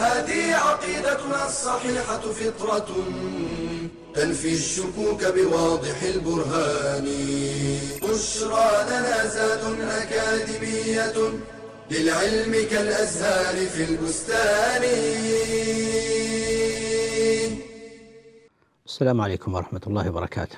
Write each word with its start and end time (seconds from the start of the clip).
هذه 0.00 0.54
عقيدتنا 0.54 1.46
الصحيحة 1.46 2.20
فطرة 2.20 2.88
تنفي 4.14 4.52
الشكوك 4.54 5.24
بواضح 5.24 6.02
البرهان 6.02 7.04
بشرى 8.02 8.70
لنا 8.90 9.26
زاد 9.26 9.62
أكاديمية 9.80 11.16
للعلم 11.90 12.52
كالأزهار 12.70 13.56
في 13.66 13.84
البستان 13.84 14.82
السلام 18.86 19.20
عليكم 19.20 19.54
ورحمة 19.54 19.80
الله 19.86 20.08
وبركاته. 20.08 20.56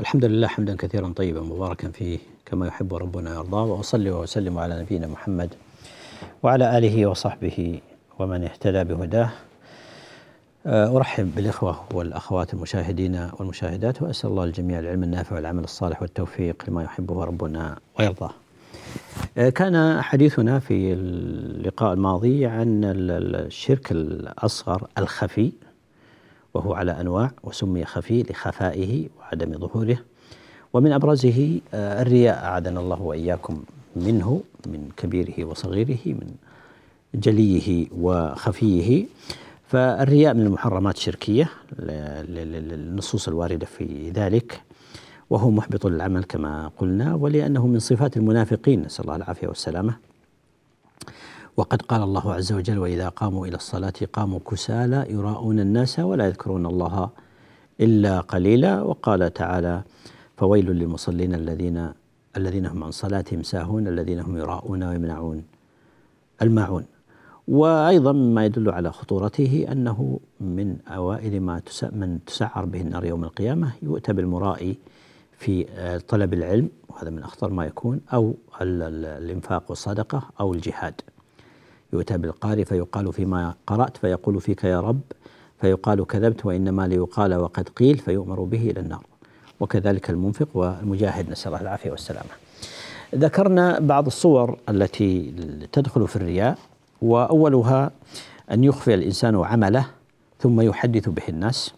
الحمد 0.00 0.24
لله 0.24 0.48
حمدا 0.48 0.76
كثيرا 0.76 1.12
طيبا 1.16 1.40
مباركا 1.40 1.90
فيه 1.90 2.18
كما 2.46 2.66
يحب 2.66 2.94
ربنا 2.94 3.30
ويرضاه 3.30 3.64
وأصلي 3.64 4.10
وأسلم 4.10 4.58
على 4.58 4.80
نبينا 4.82 5.06
محمد 5.06 5.54
وعلى 6.42 6.78
آله 6.78 7.06
وصحبه 7.06 7.80
ومن 8.18 8.44
اهتدى 8.44 8.84
بهداه. 8.84 9.30
أرحب 10.66 11.34
بالإخوة 11.36 11.80
والأخوات 11.94 12.54
المشاهدين 12.54 13.28
والمشاهدات 13.38 14.02
وأسأل 14.02 14.30
الله 14.30 14.44
الجميع 14.44 14.78
العلم 14.78 15.02
النافع 15.02 15.36
والعمل 15.36 15.64
الصالح 15.64 16.02
والتوفيق 16.02 16.64
لما 16.68 16.82
يحبه 16.82 17.24
ربنا 17.24 17.78
ويرضاه. 17.98 18.30
كان 19.54 20.02
حديثنا 20.02 20.58
في 20.58 20.92
اللقاء 20.92 21.92
الماضي 21.92 22.46
عن 22.46 22.80
الشرك 22.84 23.92
الأصغر 23.92 24.88
الخفي 24.98 25.52
وهو 26.54 26.74
على 26.74 27.00
أنواع 27.00 27.30
وسمي 27.42 27.84
خفي 27.84 28.22
لخفائه 28.22 29.08
وعدم 29.18 29.58
ظهوره 29.58 29.98
ومن 30.72 30.92
أبرزه 30.92 31.60
الرياء 31.74 32.44
أعاذنا 32.44 32.80
الله 32.80 33.02
وإياكم 33.02 33.62
منه 33.96 34.40
من 34.66 34.88
كبيره 34.96 35.44
وصغيره 35.44 35.98
من 36.06 36.34
جليه 37.14 37.86
وخفيه. 37.92 39.06
فالرياء 39.66 40.34
من 40.34 40.46
المحرمات 40.46 40.96
الشركية 40.96 41.50
للنصوص 41.78 43.28
الواردة 43.28 43.66
في 43.66 44.10
ذلك 44.10 44.62
وهو 45.30 45.50
محبط 45.50 45.86
للعمل 45.86 46.24
كما 46.24 46.70
قلنا 46.78 47.14
ولأنه 47.14 47.66
من 47.66 47.78
صفات 47.78 48.16
المنافقين 48.16 48.82
نسأل 48.82 49.04
الله 49.04 49.16
العافية 49.16 49.48
والسلامة. 49.48 49.96
وقد 51.56 51.82
قال 51.82 52.02
الله 52.02 52.34
عز 52.34 52.52
وجل 52.52 52.78
وإذا 52.78 53.08
قاموا 53.08 53.46
إلى 53.46 53.56
الصلاة 53.56 53.92
قاموا 54.12 54.38
كسالى 54.50 55.06
يراءون 55.10 55.60
الناس 55.60 55.98
ولا 55.98 56.26
يذكرون 56.26 56.66
الله 56.66 57.10
إلا 57.80 58.20
قليلا 58.20 58.82
وقال 58.82 59.32
تعالى 59.32 59.82
فويل 60.36 60.66
للمصلين 60.70 61.34
الذين 61.34 61.92
الذين 62.36 62.66
هم 62.66 62.84
عن 62.84 62.90
صلاتهم 62.90 63.42
ساهون 63.42 63.88
الذين 63.88 64.20
هم 64.20 64.38
يراءون 64.38 64.82
ويمنعون 64.84 65.44
الماعون 66.42 66.84
وأيضا 67.48 68.12
مما 68.12 68.44
يدل 68.44 68.70
على 68.70 68.92
خطورته 68.92 69.66
أنه 69.72 70.20
من 70.40 70.76
أوائل 70.88 71.40
ما 71.40 71.62
من 71.92 72.18
تسعر 72.26 72.64
به 72.64 72.80
النار 72.80 73.04
يوم 73.04 73.24
القيامة 73.24 73.72
يؤتى 73.82 74.12
بالمرائي 74.12 74.76
في 75.38 75.66
طلب 76.08 76.34
العلم 76.34 76.68
وهذا 76.88 77.10
من 77.10 77.22
أخطر 77.22 77.50
ما 77.50 77.66
يكون 77.66 78.00
أو 78.12 78.34
الإنفاق 78.60 79.62
والصدقة 79.68 80.22
أو 80.40 80.52
الجهاد. 80.52 80.94
يؤتى 81.92 82.18
بالقارئ 82.18 82.64
فيقال 82.64 83.12
فيما 83.12 83.54
قرأت 83.66 83.96
فيقول 83.96 84.40
فيك 84.40 84.64
يا 84.64 84.80
رب 84.80 85.00
فيقال 85.60 86.06
كذبت 86.06 86.46
وإنما 86.46 86.86
ليقال 86.86 87.34
وقد 87.34 87.68
قيل 87.68 87.98
فيؤمر 87.98 88.42
به 88.42 88.70
إلى 88.70 88.80
النار. 88.80 89.06
وكذلك 89.60 90.10
المنفق 90.10 90.48
والمجاهد 90.54 91.30
نسأل 91.30 91.48
الله 91.48 91.62
العافية 91.62 91.90
والسلامة. 91.90 92.30
ذكرنا 93.14 93.78
بعض 93.78 94.06
الصور 94.06 94.58
التي 94.68 95.34
تدخل 95.72 96.08
في 96.08 96.16
الرياء. 96.16 96.58
وأولها 97.02 97.90
أن 98.52 98.64
يخفي 98.64 98.94
الإنسان 98.94 99.44
عمله 99.44 99.86
ثم 100.40 100.60
يحدث 100.60 101.08
به 101.08 101.22
الناس. 101.28 101.74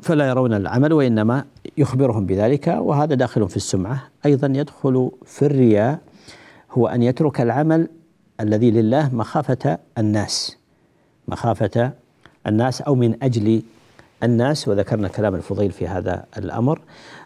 فلا 0.00 0.28
يرون 0.28 0.54
العمل 0.54 0.92
وإنما 0.92 1.44
يخبرهم 1.78 2.26
بذلك 2.26 2.68
وهذا 2.68 3.14
داخل 3.14 3.48
في 3.48 3.56
السمعة. 3.56 4.02
أيضا 4.26 4.46
يدخل 4.46 5.10
في 5.26 5.46
الرياء 5.46 5.98
هو 6.70 6.86
أن 6.86 7.02
يترك 7.02 7.40
العمل 7.40 7.88
الذي 8.40 8.70
لله 8.70 9.14
مخافة 9.14 9.78
الناس. 9.98 10.56
مخافة 11.28 11.92
الناس 12.46 12.82
أو 12.82 12.94
من 12.94 13.22
أجل 13.22 13.62
الناس 14.22 14.68
وذكرنا 14.68 15.08
كلام 15.08 15.34
الفضيل 15.34 15.70
في 15.70 15.88
هذا 15.88 16.24
الأمر. 16.38 16.80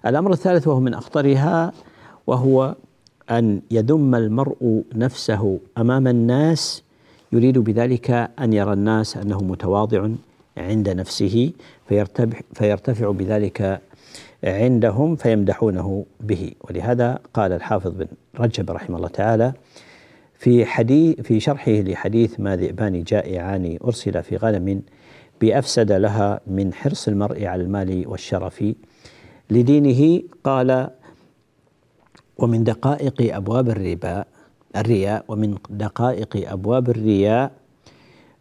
الأمر 0.06 0.32
الثالث 0.32 0.68
وهو 0.68 0.80
من 0.80 0.94
أخطرها 0.94 1.72
وهو 2.26 2.74
أن 3.30 3.60
يذم 3.70 4.14
المرء 4.14 4.82
نفسه 4.94 5.58
أمام 5.78 6.08
الناس 6.08 6.82
يريد 7.32 7.58
بذلك 7.58 8.10
أن 8.40 8.52
يرى 8.52 8.72
الناس 8.72 9.16
أنه 9.16 9.42
متواضع 9.42 10.08
عند 10.56 10.88
نفسه 10.88 11.52
فيرتفع, 11.88 12.40
فيرتفع 12.54 13.10
بذلك 13.10 13.80
عندهم 14.44 15.16
فيمدحونه 15.16 16.04
به. 16.20 16.52
ولهذا 16.60 17.18
قال 17.34 17.52
الحافظ 17.52 17.90
بن 17.90 18.06
رجب 18.38 18.70
رحمه 18.70 18.96
الله 18.96 19.08
تعالى 19.08 19.52
في 20.38 20.66
حديث 20.66 21.20
في 21.20 21.40
شرحه 21.40 21.72
لحديث 21.72 22.40
ما 22.40 22.56
ذئبان 22.56 23.02
جائعان 23.02 23.78
أرسل 23.84 24.22
في 24.22 24.36
غنم 24.36 24.82
بأفسد 25.40 25.92
لها 25.92 26.40
من 26.46 26.74
حرص 26.74 27.08
المرء 27.08 27.44
على 27.44 27.62
المال 27.62 28.04
والشرف 28.06 28.64
لدينه 29.50 30.22
قال 30.44 30.88
ومن 32.38 32.64
دقائق 32.64 33.34
أبواب 33.36 33.68
الربا 33.68 34.24
الرياء 34.76 35.24
ومن 35.28 35.58
دقائق 35.70 36.50
أبواب 36.52 36.90
الرياء 36.90 37.52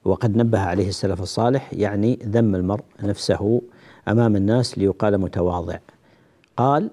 وقد 0.05 0.37
نبه 0.37 0.59
عليه 0.59 0.87
السلف 0.87 1.21
الصالح 1.21 1.73
يعني 1.73 2.19
ذم 2.23 2.55
المرء 2.55 2.83
نفسه 3.03 3.61
أمام 4.07 4.35
الناس 4.35 4.77
ليقال 4.77 5.17
متواضع. 5.17 5.77
قال 6.57 6.89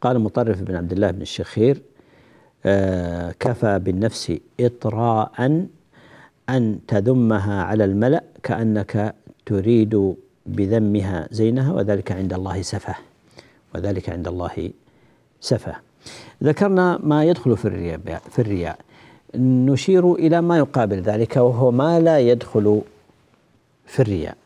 قال 0.00 0.18
مطرف 0.18 0.62
بن 0.62 0.76
عبد 0.76 0.92
الله 0.92 1.10
بن 1.10 1.22
الشخير 1.22 1.82
آه 2.66 3.34
كفى 3.40 3.78
بالنفس 3.78 4.32
إطراء 4.60 5.32
أن 6.48 6.78
تذمها 6.88 7.62
على 7.62 7.84
الملأ 7.84 8.22
كأنك 8.42 9.14
تريد 9.46 10.14
بذمها 10.46 11.28
زينها 11.30 11.72
وذلك 11.72 12.12
عند 12.12 12.32
الله 12.32 12.62
سفه 12.62 12.94
وذلك 13.74 14.10
عند 14.10 14.28
الله 14.28 14.70
سفه. 15.40 15.85
ذكرنا 16.42 16.98
ما 17.02 17.24
يدخل 17.24 17.56
في 17.56 17.64
الرياء 17.64 18.00
في 18.30 18.38
الرياء. 18.38 18.78
نشير 19.34 20.14
إلى 20.14 20.40
ما 20.40 20.58
يقابل 20.58 21.00
ذلك 21.00 21.36
وهو 21.36 21.70
ما 21.70 22.00
لا 22.00 22.18
يدخل 22.18 22.82
في 23.86 24.00
الرياء. 24.00 24.36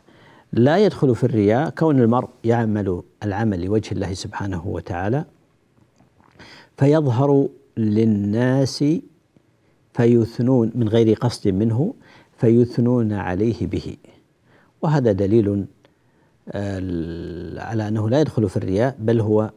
لا 0.53 0.79
يدخل 0.79 1.15
في 1.15 1.25
الرياء 1.25 1.71
كون 1.71 2.01
المرء 2.01 2.29
يعمل 2.45 3.03
العمل 3.23 3.65
لوجه 3.65 3.93
الله 3.93 4.15
سبحانه 4.15 4.67
وتعالى 4.67 5.25
فيظهر 6.77 7.49
للناس 7.77 8.85
فيثنون 9.93 10.73
من 10.75 10.89
غير 10.89 11.15
قصد 11.15 11.49
منه 11.49 11.95
فيثنون 12.39 13.13
عليه 13.13 13.67
به. 13.67 13.97
وهذا 14.83 15.13
دليل 15.13 15.65
على 17.59 17.89
أنه 17.89 18.09
لا 18.11 18.21
يدخل 18.21 18.49
في 18.49 18.57
الرياء 18.57 18.97
بل 18.99 19.21
هو 19.21 19.51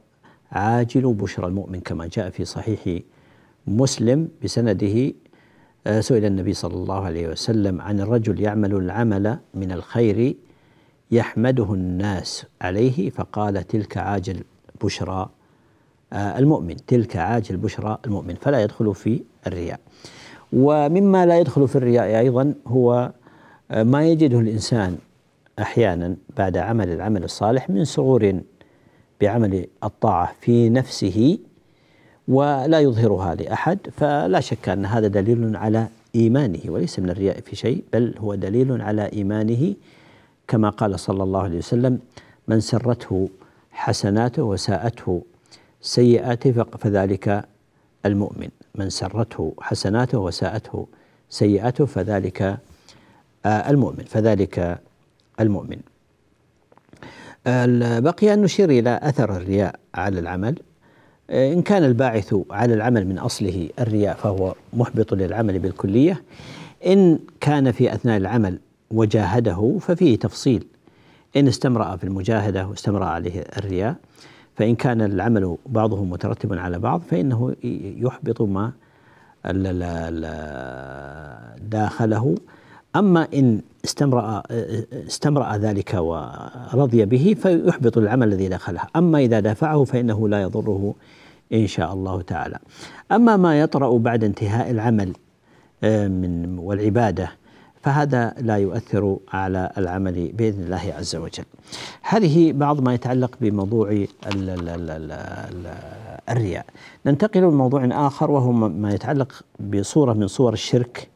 عاجل 0.54 1.14
بشرى 1.14 1.48
المؤمن 1.48 1.80
كما 1.80 2.10
جاء 2.14 2.30
في 2.30 2.46
صحيح 2.46 3.00
مسلم 3.68 4.28
بسنده 4.44 5.14
سئل 6.00 6.26
النبي 6.26 6.54
صلى 6.54 6.74
الله 6.74 7.06
عليه 7.06 7.28
وسلم 7.28 7.82
عن 7.82 8.00
الرجل 8.00 8.42
يعمل 8.42 8.74
العمل 8.76 9.38
من 9.54 9.72
الخير 9.72 10.36
يحمده 11.12 11.74
الناس 11.74 12.46
عليه 12.62 13.10
فقال 13.10 13.68
تلك 13.68 13.98
عاجل 13.98 14.44
بشرى 14.84 15.30
المؤمن 16.14 16.76
تلك 16.88 17.16
عاجل 17.16 17.58
بشرى 17.58 17.98
المؤمن 18.06 18.36
فلا 18.36 18.64
يدخل 18.64 18.96
في 18.96 19.24
الرياء. 19.48 19.80
ومما 20.54 21.26
لا 21.26 21.40
يدخل 21.40 21.68
في 21.68 21.76
الرياء 21.76 22.20
أيضا 22.20 22.54
هو 22.68 23.12
ما 23.72 24.08
يجده 24.08 24.40
الإنسان 24.40 24.98
أحيانا 25.60 26.16
بعد 26.38 26.58
عمل 26.58 26.90
العمل 26.90 27.24
الصالح 27.24 27.70
من 27.70 27.86
سرور 27.86 28.42
بعمل 29.22 29.68
الطاعة 29.84 30.34
في 30.42 30.70
نفسه 30.70 31.38
ولا 32.28 32.80
يظهرها 32.80 33.36
لأحد 33.36 33.80
فلا 33.92 34.40
شك 34.40 34.70
أن 34.70 34.86
هذا 34.86 35.08
دليل 35.08 35.56
على 35.56 35.88
إيمانه 36.16 36.60
وليس 36.68 37.00
من 37.00 37.10
الرياء 37.10 37.42
في 37.42 37.56
شيء 37.56 37.84
بل 37.94 38.16
هو 38.18 38.36
دليل 38.36 38.82
على 38.82 39.10
إيمانه. 39.14 39.74
كما 40.48 40.70
قال 40.70 41.00
صلى 41.00 41.24
الله 41.24 41.42
عليه 41.42 41.58
وسلم 41.58 42.00
من 42.48 42.60
سرته 42.60 43.30
حسناته 43.72 44.44
وساءته 44.44 45.22
سيئاته 45.82 46.64
فذلك 46.64 47.46
المؤمن. 48.06 48.50
من 48.76 48.90
سرته 48.90 49.54
حسناته 49.62 50.20
وساءته 50.20 50.88
سيئاته 51.30 51.86
فذلك 51.86 52.42
آه، 53.46 53.70
المؤمن. 53.70 54.04
فذلك 54.04 54.80
المؤمن. 55.40 55.78
بقي 57.46 58.34
أن 58.34 58.42
نشير 58.42 58.70
إلى 58.70 59.00
أثر 59.04 59.38
الرياء 59.38 59.76
على 59.96 60.20
العمل. 60.20 60.60
إن 61.30 61.62
كان 61.62 61.84
الباعث 61.84 62.36
على 62.52 62.74
العمل 62.74 63.08
من 63.08 63.18
أصله 63.18 63.70
الرياء 63.80 64.16
فهو 64.16 64.56
محبط 64.74 65.14
للعمل 65.14 65.60
بالكلية. 65.60 66.24
إن 66.86 67.20
كان 67.40 67.72
في 67.72 67.94
أثناء 67.94 68.18
العمل 68.18 68.60
وجاهده 68.92 69.78
ففيه 69.82 70.20
تفصيل. 70.20 70.66
إن 71.36 71.48
استمرأ 71.48 71.96
في 71.96 72.04
المجاهدة 72.04 72.68
واستمرأ 72.68 73.06
عليه 73.06 73.44
الرياء. 73.58 73.96
فإن 74.56 74.76
كان 74.76 75.02
العمل 75.02 75.58
بعضه 75.66 76.04
مترتب 76.04 76.54
على 76.54 76.80
بعض 76.80 77.02
فإنه 77.12 77.56
يحبط 77.98 78.42
ما 78.42 78.72
داخله. 81.70 82.36
أما 82.96 83.28
إن 83.34 83.62
استمرأ 83.86 84.44
استمرأ 85.08 85.58
ذلك 85.58 85.94
ورضي 85.94 87.06
به 87.06 87.36
فيحبط 87.42 87.98
العمل 87.98 88.28
الذي 88.28 88.48
دخله 88.48 88.82
أما 88.96 89.20
إذا 89.20 89.40
دافعه 89.40 89.84
فإنه 89.84 90.30
لا 90.30 90.42
يضره 90.42 90.96
إن 91.54 91.68
شاء 91.68 91.94
الله 91.94 92.22
تعالى 92.22 92.60
أما 93.12 93.38
ما 93.38 93.60
يطرأ 93.60 93.98
بعد 93.98 94.24
انتهاء 94.24 94.72
العمل 94.72 95.14
آه، 95.84 96.08
من 96.08 96.60
والعبادة 96.60 97.32
فهذا 97.82 98.34
لا 98.42 98.58
يؤثر 98.58 99.18
على 99.34 99.72
العمل 99.78 100.32
بإذن 100.34 100.64
الله 100.64 100.94
عز 100.98 101.16
وجل. 101.16 101.44
هذه 102.02 102.52
بعض 102.52 102.82
ما 102.82 102.94
يتعلق 102.94 103.36
بموضوع 103.42 104.06
الرياء. 106.30 106.66
ننتقل 107.06 107.42
لموضوع 107.42 108.08
آخر 108.08 108.32
وهو 108.32 108.52
ما 108.52 108.94
يتعلق 108.94 109.42
بصورة 109.60 110.14
من 110.14 110.28
صور 110.28 110.54
الشرك 110.54 111.13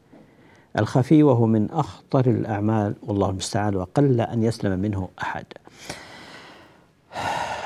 الخفي 0.78 1.22
وهو 1.22 1.46
من 1.46 1.70
أخطر 1.70 2.30
الأعمال 2.30 2.94
والله 3.06 3.30
المستعان 3.30 3.76
وقل 3.76 4.20
أن 4.20 4.42
يسلم 4.42 4.78
منه 4.78 5.08
أحد. 5.22 5.44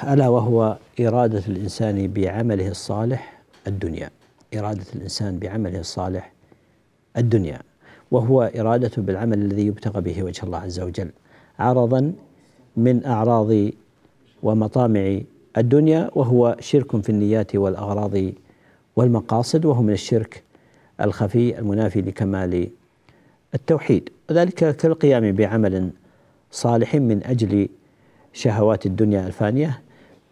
ألا 0.05 0.29
وهو 0.29 0.76
إرادة 1.00 1.43
الإنسان 1.49 2.09
بعمله 2.09 2.69
الصالح 2.69 3.41
الدنيا. 3.67 4.11
إرادة 4.55 4.85
الإنسان 4.94 5.38
بعمله 5.38 5.81
الصالح 5.81 6.32
الدنيا. 7.17 7.59
وهو 8.11 8.50
إرادته 8.56 9.03
بالعمل 9.03 9.38
الذي 9.38 9.67
يبتغى 9.67 10.00
به 10.00 10.23
وجه 10.23 10.43
الله 10.47 10.58
عز 10.58 10.81
وجل 10.81 11.11
عرضا 11.58 12.12
من 12.76 13.05
أعراض 13.06 13.70
ومطامع 14.43 15.19
الدنيا 15.56 16.11
وهو 16.15 16.56
شرك 16.61 17.03
في 17.03 17.11
النيات 17.11 17.56
والأغراض 17.56 18.15
والمقاصد 18.97 19.65
وهو 19.65 19.82
من 19.82 19.93
الشرك 19.93 20.43
الخفي 21.00 21.58
المنافي 21.58 22.00
لكمال 22.00 22.69
التوحيد. 23.55 24.09
وذلك 24.31 24.77
كالقيام 24.77 25.33
بعمل 25.33 25.91
صالح 26.51 26.95
من 26.95 27.25
أجل 27.25 27.69
شهوات 28.33 28.87
الدنيا 28.87 29.27
الفانية. 29.27 29.83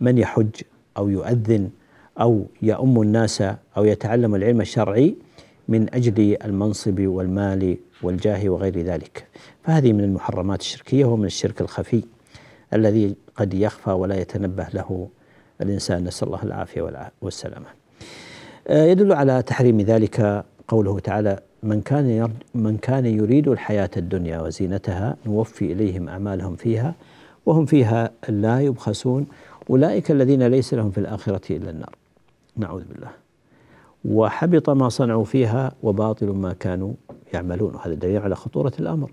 من 0.00 0.18
يحج 0.18 0.50
أو 0.96 1.08
يؤذن 1.08 1.70
أو 2.20 2.46
يؤم 2.62 3.02
الناس 3.02 3.42
أو 3.76 3.84
يتعلم 3.84 4.34
العلم 4.34 4.60
الشرعي 4.60 5.14
من 5.68 5.94
أجل 5.94 6.36
المنصب 6.44 7.00
والمال 7.00 7.76
والجاه 8.02 8.48
وغير 8.48 8.78
ذلك. 8.78 9.26
فهذه 9.64 9.92
من 9.92 10.04
المحرمات 10.04 10.60
الشركية 10.60 11.04
ومن 11.04 11.24
الشرك 11.24 11.60
الخفي 11.60 12.02
الذي 12.74 13.14
قد 13.36 13.54
يخفى 13.54 13.90
ولا 13.90 14.20
يتنبه 14.20 14.66
له 14.74 15.08
الإنسان. 15.60 16.04
نسأل 16.04 16.26
الله 16.26 16.42
العافية 16.42 17.10
والسلامة. 17.22 17.66
آه، 18.68 18.84
يدل 18.84 19.12
على 19.12 19.42
تحريم 19.42 19.80
ذلك 19.80 20.44
قوله 20.68 20.98
تعالى 20.98 21.40
من 21.62 21.80
كان 21.80 22.32
من 22.54 22.76
كان 22.76 23.06
يريد 23.06 23.48
الحياة 23.48 23.90
الدنيا 23.96 24.40
وزينتها 24.40 25.16
نوفي 25.26 25.72
إليهم 25.72 26.08
أعمالهم 26.08 26.56
فيها 26.56 26.94
وهم 27.46 27.66
فيها 27.66 28.10
لا 28.28 28.60
يبخسون 28.60 29.26
أولئك 29.70 30.10
الذين 30.10 30.46
ليس 30.46 30.74
لهم 30.74 30.90
في 30.90 30.98
الآخرة 30.98 31.56
إلا 31.56 31.70
النار. 31.70 31.94
نعوذ 32.56 32.84
بالله. 32.84 33.10
وحبط 34.04 34.70
ما 34.70 34.88
صنعوا 34.88 35.24
فيها 35.24 35.72
وباطل 35.82 36.26
ما 36.26 36.52
كانوا 36.52 36.92
يعملون. 37.34 37.74
وهذا 37.74 37.94
دليل 37.94 38.22
على 38.22 38.36
خطورة 38.36 38.72
الأمر. 38.80 39.10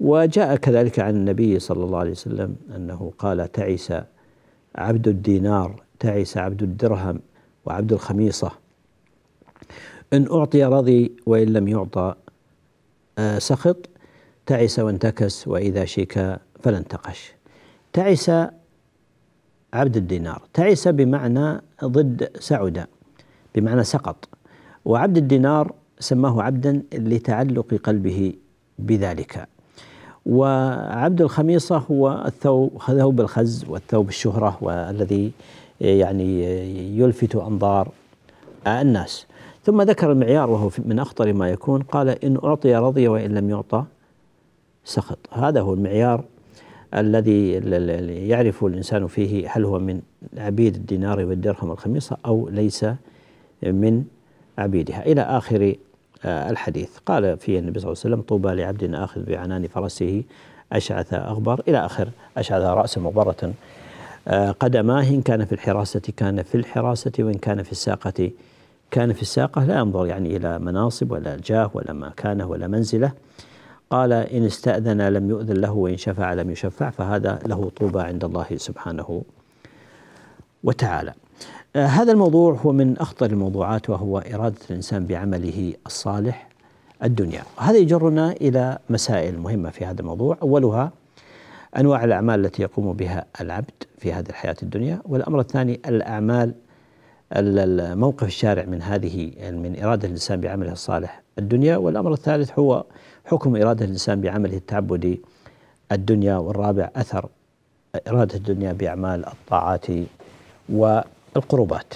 وجاء 0.00 0.56
كذلك 0.56 0.98
عن 1.00 1.14
النبي 1.14 1.58
صلى 1.58 1.84
الله 1.84 1.98
عليه 1.98 2.10
وسلم 2.10 2.56
أنه 2.76 3.12
قال 3.18 3.52
تعس 3.52 3.92
عبد 4.74 5.08
الدينار 5.08 5.82
تعس 5.98 6.36
عبد 6.36 6.62
الدرهم 6.62 7.20
وعبد 7.66 7.92
الخميصة 7.92 8.50
إن 10.12 10.26
أعطي 10.32 10.64
رضي 10.64 11.12
وإن 11.26 11.48
لم 11.48 11.68
يعطى 11.68 12.14
آه، 13.18 13.38
سخط 13.38 13.88
تعس 14.46 14.78
وانتكس 14.78 15.48
وإذا 15.48 15.84
شيك 15.84 16.14
فلا 16.62 16.78
انتقش 16.78 17.32
تعس 17.92 18.30
عبد 19.74 19.96
الدينار. 19.96 20.42
تعس 20.54 20.88
بمعنى 20.88 21.60
ضد 21.84 22.28
سعد 22.38 22.86
بمعنى 23.54 23.84
سقط. 23.84 24.28
وعبد 24.84 25.16
الدينار 25.16 25.72
سماه 25.98 26.42
عبدا 26.42 26.82
لتعلق 26.92 27.74
قلبه 27.74 28.34
بذلك. 28.78 29.48
وعبد 30.26 31.20
الخميصة 31.20 31.78
هو 31.78 32.24
الثوب 32.26 32.82
ثوب 32.86 33.20
الخز 33.20 33.64
والثوب 33.68 34.08
الشهرة 34.08 34.58
والذي 34.60 35.32
يعني 35.80 36.44
يلفت 36.98 37.36
أنظار 37.36 37.92
الناس. 38.66 39.26
ثم 39.64 39.82
ذكر 39.82 40.12
المعيار 40.12 40.50
وهو 40.50 40.70
من 40.78 40.98
أخطر 40.98 41.32
ما 41.32 41.50
يكون 41.50 41.82
قال 41.82 42.24
إن 42.24 42.38
أعطي 42.44 42.76
رضي 42.76 43.08
وإن 43.08 43.34
لم 43.34 43.50
يعطى 43.50 43.84
سخط. 44.84 45.18
هذا 45.32 45.60
هو 45.60 45.74
المعيار 45.74 46.24
الذي 46.94 47.52
يعرف 48.28 48.64
الإنسان 48.64 49.06
فيه 49.06 49.48
هل 49.50 49.64
هو 49.64 49.78
من 49.78 50.00
عبيد 50.36 50.74
الدينار 50.74 51.24
والدرهم 51.24 51.70
والخميصة 51.70 52.16
أو 52.26 52.48
ليس 52.48 52.86
من 53.62 54.04
عبيدها. 54.58 55.06
إلى 55.06 55.20
آخر 55.20 55.74
آه، 56.24 56.50
الحديث. 56.50 56.98
قال 57.06 57.36
فيه 57.36 57.58
النبي 57.58 57.80
صلى 57.80 57.88
الله 57.88 58.00
عليه 58.04 58.14
وسلم 58.14 58.22
طوبى 58.22 58.54
لعبد 58.54 58.94
آخذ 58.94 59.22
بعنان 59.22 59.66
فرسه 59.66 60.22
أشعث 60.72 61.14
أغبر. 61.14 61.62
إلى 61.68 61.84
آخر 61.84 62.08
أشعث 62.36 62.62
رأسا 62.62 63.00
مغبرة 63.00 63.52
آه، 64.28 64.50
قدماه. 64.50 65.08
إن 65.08 65.22
كان 65.22 65.44
في 65.44 65.52
الحراسة 65.52 66.02
كان 66.16 66.42
في 66.42 66.54
الحراسة 66.54 67.12
وإن 67.18 67.34
كان 67.34 67.62
في 67.62 67.72
الساقة 67.72 68.30
كان 68.90 69.12
في 69.12 69.22
الساقة 69.22 69.64
لا 69.64 69.78
ينظر 69.78 70.06
يعني 70.06 70.36
إلى 70.36 70.58
مناصب 70.58 71.10
ولا 71.10 71.36
جاه 71.44 71.70
ولا 71.74 71.92
مكانة 71.92 72.46
ولا 72.46 72.66
منزلة. 72.66 73.12
قال 73.90 74.12
إن 74.12 74.44
استأذن 74.44 75.08
لم 75.08 75.30
يؤذن 75.30 75.56
له 75.56 75.72
وإن 75.72 75.96
شفع 75.96 76.34
لم 76.34 76.50
يشفع 76.50 76.90
فهذا 76.90 77.38
له 77.46 77.70
طوبى 77.76 78.00
عند 78.00 78.24
الله 78.24 78.46
سبحانه 78.56 79.22
وتعالى. 80.64 81.14
آه، 81.76 81.86
هذا 81.86 82.12
الموضوع 82.12 82.54
هو 82.54 82.72
من 82.72 82.98
أخطر 82.98 83.26
الموضوعات 83.26 83.90
وهو 83.90 84.18
إرادة 84.18 84.58
الإنسان 84.70 85.06
بعمله 85.06 85.74
الصالح 85.86 86.48
الدنيا. 87.04 87.42
هذا 87.58 87.76
يجرنا 87.76 88.32
إلى 88.32 88.78
مسائل 88.90 89.38
مهمة 89.38 89.70
في 89.70 89.84
هذا 89.84 90.00
الموضوع. 90.00 90.36
أولها 90.42 90.92
أنواع 91.76 92.04
الأعمال 92.04 92.44
التي 92.46 92.62
يقوم 92.62 92.92
بها 92.92 93.24
العبد 93.40 93.82
في 93.98 94.12
هذه 94.12 94.28
الحياة 94.28 94.56
الدنيا 94.62 95.02
والأمر 95.04 95.40
الثاني 95.40 95.80
الأعمال 95.86 96.54
الموقف 97.32 98.26
الشارع 98.26 98.64
من 98.64 98.82
هذه 98.82 99.32
من 99.50 99.82
إرادة 99.82 100.06
الإنسان 100.06 100.40
بعمله 100.40 100.72
الصالح 100.72 101.22
الدنيا 101.38 101.76
والأمر 101.76 102.12
الثالث 102.12 102.58
هو 102.58 102.84
حكم 103.24 103.56
إرادة 103.56 103.84
الإنسان 103.84 104.20
بعمله 104.20 104.56
التعبدي 104.56 105.20
الدنيا 105.92 106.36
والرابع 106.36 106.90
أثر 106.96 107.28
إرادة 108.08 108.34
الدنيا 108.34 108.72
بأعمال 108.72 109.26
الطاعات 109.26 109.86
و 110.68 111.00
القربات 111.36 111.94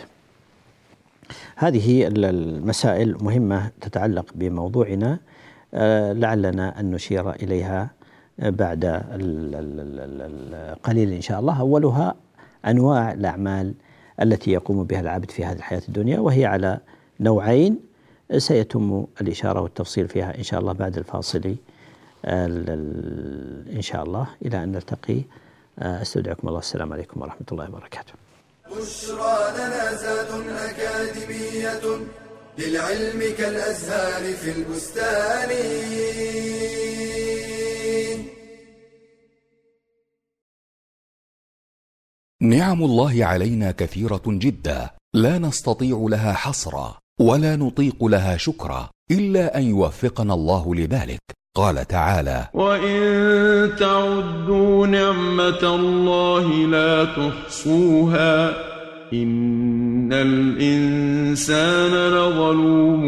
هذه 1.57 2.07
المسائل 2.07 3.17
مهمة 3.21 3.71
تتعلق 3.81 4.26
بموضوعنا 4.35 5.19
آه، 5.75 6.12
لعلنا 6.12 6.81
أن 6.81 6.91
نشير 6.91 7.31
إليها 7.31 7.91
بعد 8.38 8.85
قليل 10.83 11.12
إن 11.12 11.21
شاء 11.21 11.41
الله. 11.41 11.61
أولها 11.61 12.14
أنواع 12.67 13.12
الأعمال 13.12 13.75
التي 14.23 14.50
يقوم 14.50 14.85
بها 14.85 15.00
العبد 15.00 15.30
في 15.30 15.44
هذه 15.44 15.56
الحياة 15.56 15.83
الدنيا 15.88 16.18
وهي 16.21 16.44
على 16.44 16.78
نوعين. 17.21 17.80
سيتم 18.38 19.06
الإشارة 19.21 19.61
والتفصيل 19.61 20.09
فيها 20.09 20.38
إن 20.38 20.42
شاء 20.42 20.61
الله 20.61 20.73
بعد 20.73 20.99
الفاصل 20.99 21.54
إن 22.25 23.80
شاء 23.80 24.02
الله 24.02 24.28
إلى 24.44 24.64
أن 24.64 24.73
نلتقي. 24.73 25.23
أستودعكم 25.78 26.49
الله. 26.49 26.59
السلام 26.59 26.92
عليكم 26.92 27.23
ورحمة 27.23 27.47
الله 27.52 27.68
وبركاته. 27.68 28.12
بشرى 28.71 29.52
لنا 29.56 29.94
زاد 29.94 30.30
أكاديمية 30.68 31.99
للعلم 32.59 33.35
كالأزهار 33.38 34.33
في 34.33 34.50
البستان. 34.50 35.50
نعم 42.44 42.84
الله 42.84 43.24
علينا 43.24 43.70
كثيرة 43.70 44.22
جدا. 44.26 44.90
لا 45.14 45.38
نستطيع 45.38 46.06
لها 46.10 46.32
حصرا 46.32 46.94
ولا 47.20 47.56
نطيق 47.56 48.04
لها 48.04 48.36
شكرا 48.36 48.90
إلا 49.10 49.58
أن 49.58 49.62
يوفقنا 49.62 50.34
الله 50.34 50.74
لذلك. 50.74 51.20
قال 51.56 51.86
تعالى 51.86 52.48
وإن 52.54 53.00
تعدوا 53.78 54.86
نعمة 54.86 55.62
الله 55.62 56.46
لا 56.66 57.04
تحصوها 57.04 58.50
إن 59.12 60.12
الإنسان 60.12 61.92
لظلوم 62.10 63.04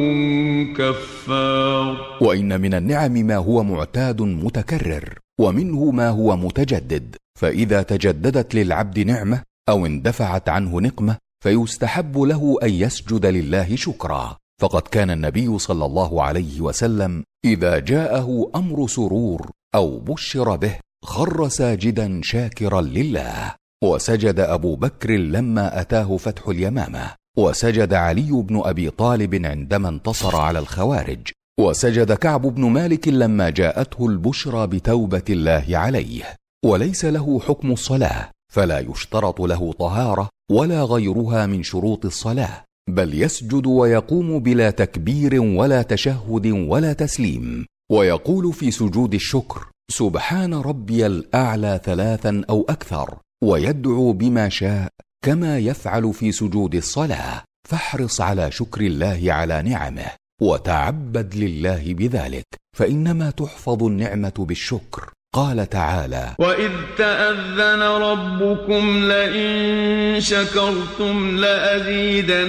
كفار. 0.75 1.97
وإن 2.21 2.61
من 2.61 2.75
النعم 2.75 3.13
ما 3.13 3.37
هو 3.37 3.63
معتاد 3.63 4.23
متكرر 4.23 5.19
ومنه 5.41 5.91
ما 5.91 6.09
هو 6.09 6.37
متجدد. 6.37 7.17
فإذا 7.37 7.83
تجددت 7.83 8.55
للعبد 8.55 8.99
نعمة 8.99 9.43
أو 9.69 9.87
اندفعت 9.87 10.49
عنه 10.49 10.81
نقمة 10.81 11.17
فيستحب 11.45 12.19
له 12.19 12.57
أن 12.63 12.71
يسجد 12.71 13.27
لله 13.27 13.77
شكرا. 13.77 14.37
فقد 14.61 14.83
كان 14.83 15.11
النبي 15.11 15.59
صلى 15.59 15.85
الله 15.85 16.23
عليه 16.23 16.61
وسلم 16.61 17.25
إذا 17.45 17.79
جاءه 17.79 18.51
أمر 18.55 18.87
سرور 18.87 19.51
أو 19.75 19.99
بشر 19.99 20.57
به 20.57 20.75
خر 21.05 21.49
ساجدا 21.49 22.21
شاكرا 22.25 22.81
لله. 22.81 23.55
وسجد 23.85 24.41
أبو 24.41 24.77
بكر 24.77 25.11
لما 25.11 25.81
أتاه 25.81 26.17
فتح 26.17 26.49
اليمامة. 26.49 27.11
وسجد 27.39 27.95
علي 27.95 28.33
بن 28.33 28.63
أبي 28.65 28.91
طالب 28.91 29.47
عندما 29.47 29.89
انتصر 29.89 30.37
على 30.37 30.59
الخوارج. 30.59 31.31
وسجد 31.61 32.13
كعب 32.13 32.43
بن 32.43 32.65
مالك 32.71 33.09
لما 33.09 33.51
جاءته 33.51 34.07
البشرى 34.07 34.67
بتوبة 34.67 35.23
الله 35.31 35.67
عليه. 35.71 36.37
وليس 36.67 37.05
له 37.05 37.41
حكم 37.41 37.73
الصلاة 37.73 38.31
فلا 38.53 38.79
يشترط 38.79 39.41
له 39.41 39.73
طهارة 39.73 40.29
ولا 40.51 40.83
غيرها 40.83 41.47
من 41.47 41.63
شروط 41.63 42.05
الصلاة 42.05 42.65
بل 42.91 43.23
يسجد 43.23 43.67
ويقوم 43.67 44.39
بلا 44.39 44.71
تكبير 44.71 45.43
ولا 45.43 45.83
تشهد 45.83 46.47
ولا 46.47 46.93
تسليم 46.93 47.67
ويقول 47.93 48.53
في 48.53 48.71
سجود 48.71 49.15
الشكر 49.15 49.67
سبحان 49.91 50.55
ربي 50.55 51.07
الأعلى 51.07 51.81
ثلاثا 51.85 52.43
أو 52.51 52.67
أكثر 52.69 53.19
ويدعو 53.45 54.13
بما 54.13 54.49
شاء 54.49 54.89
كما 55.25 55.59
يفعل 55.59 56.13
في 56.13 56.33
سجود 56.33 56.75
الصلاة 56.75 57.43
فاحرص 57.69 58.21
على 58.21 58.51
شكر 58.51 58.81
الله 58.81 59.33
على 59.33 59.63
نعمه 59.63 60.11
وتعبد 60.43 61.35
لله 61.35 61.95
بذلك 61.95 62.47
فإنما 62.77 63.31
تحفظ 63.31 63.83
النعمة 63.83 64.35
بالشكر. 64.39 65.13
قال 65.37 65.69
تعالى 65.69 66.35
وإذ 66.39 66.71
تأذن 66.99 67.83
ربكم 67.83 69.05
لئن 69.05 70.21
شكرتم 70.21 71.37
لأزيدنكم 71.37 72.49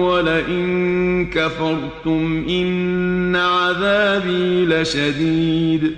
ولئن 0.00 1.30
كفرتم 1.30 2.46
إن 2.48 3.36
عذابي 3.36 4.66
لشديد. 4.66 5.96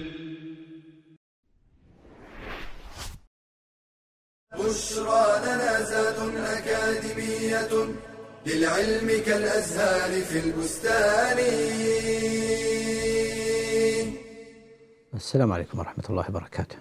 بشرى 4.59 5.27
لنا 5.45 5.83
زاد 5.91 6.19
أكاديمية 6.57 7.73
للعلم 8.47 9.09
كالأزهار 9.27 10.13
في 10.23 10.39
البستان. 10.39 11.39
السلام 15.15 15.53
عليكم 15.53 15.79
ورحمة 15.79 16.05
الله 16.11 16.25
وبركاته. 16.29 16.77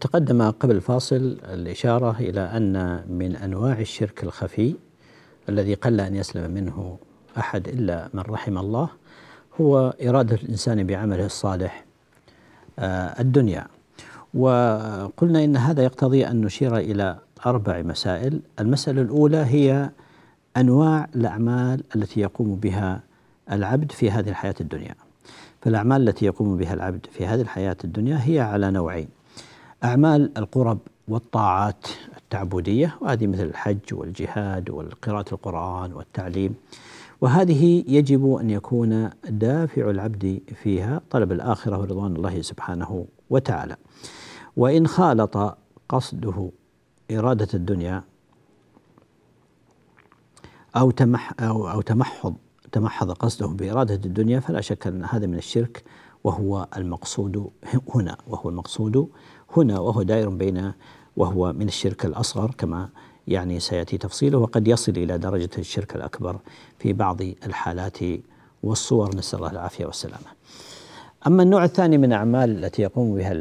تقدم 0.00 0.50
قبل 0.50 0.76
الفاصل 0.76 1.38
الإشارة 1.44 2.16
إلى 2.20 2.40
أن 2.40 3.04
من 3.08 3.36
أنواع 3.36 3.80
الشرك 3.80 4.24
الخفي 4.24 4.74
الذي 5.48 5.74
قل 5.74 6.00
أن 6.00 6.14
يسلم 6.14 6.50
منه 6.50 6.98
أحد 7.38 7.68
إلا 7.68 8.08
من 8.14 8.20
رحم 8.20 8.58
الله 8.58 8.88
هو 9.60 9.94
إرادة 10.02 10.36
الإنسان 10.36 10.86
بعمله 10.86 11.26
الصالح 11.26 11.84
آه، 12.78 13.20
الدنيا. 13.20 13.66
وقلنا 14.34 15.44
إن 15.44 15.56
هذا 15.56 15.82
يقتضي 15.82 16.26
أن 16.26 16.40
نشير 16.40 16.76
إلى 16.76 17.18
أربع 17.46 17.82
مسائل. 17.82 18.40
المسألة 18.60 19.02
الأولى 19.02 19.36
هي 19.36 19.90
أنواع 20.56 21.08
الأعمال 21.16 21.84
التي 21.96 22.20
يقوم 22.20 22.56
بها 22.56 23.00
العبد 23.52 23.92
في 23.92 24.10
هذه 24.10 24.28
الحياة 24.28 24.54
الدنيا. 24.60 25.03
فالأعمال 25.64 26.08
التي 26.08 26.26
يقوم 26.26 26.56
بها 26.56 26.74
العبد 26.74 27.06
في 27.10 27.26
هذه 27.26 27.40
الحياة 27.40 27.76
الدنيا 27.84 28.20
هي 28.22 28.40
على 28.40 28.70
نوعين. 28.70 29.08
أعمال 29.84 30.38
القرب 30.38 30.78
والطاعات 31.08 31.86
التعبدية 32.16 32.96
وهذه 33.00 33.26
مثل 33.26 33.42
الحج 33.42 33.78
والجهاد 33.92 34.70
وقراءة 34.70 35.34
القرآن 35.34 35.92
والتعليم. 35.92 36.54
وهذه 37.20 37.84
يجب 37.88 38.34
أن 38.34 38.50
يكون 38.50 39.10
دافع 39.28 39.90
العبد 39.90 40.40
فيها 40.62 41.00
طلب 41.10 41.32
الآخرة 41.32 41.78
ورضوان 41.78 42.16
الله 42.16 42.42
سبحانه 42.42 43.06
وتعالى. 43.30 43.76
وإن 44.56 44.86
خالط 44.86 45.58
قصده 45.88 46.50
إرادة 47.10 47.48
الدنيا 47.54 48.02
أو 50.76 50.90
تمح 50.90 51.32
أو 51.40 51.70
أو 51.70 51.80
تمحض 51.80 52.34
تمحض 52.74 53.12
قصده 53.12 53.46
بإرادة 53.46 53.94
الدنيا 53.94 54.40
فلا 54.40 54.60
شك 54.60 54.86
أن 54.86 55.04
هذا 55.04 55.26
من 55.26 55.38
الشرك 55.38 55.82
وهو 56.24 56.66
المقصود 56.76 57.50
هنا 57.94 58.16
وهو 58.28 58.48
المقصود 58.50 59.08
هنا 59.56 59.78
وهو 59.78 60.02
دائر 60.02 60.28
بين 60.28 60.72
وهو 61.16 61.52
من 61.52 61.68
الشرك 61.68 62.04
الأصغر 62.04 62.50
كما 62.58 62.88
يعني 63.28 63.60
سيأتي 63.60 63.98
تفصيله 63.98 64.38
وقد 64.38 64.68
يصل 64.68 64.92
إلى 64.92 65.18
درجة 65.18 65.50
الشرك 65.58 65.96
الأكبر 65.96 66.36
في 66.78 66.92
بعض 66.92 67.22
الحالات 67.22 67.98
والصور. 68.62 69.16
نسأل 69.16 69.38
الله 69.38 69.50
العافية 69.50 69.86
والسلامة. 69.86 70.26
أما 71.26 71.42
النوع 71.42 71.64
الثاني 71.64 71.98
من 71.98 72.04
الأعمال 72.04 72.64
التي 72.64 72.82
يقوم 72.82 73.14
بها 73.14 73.32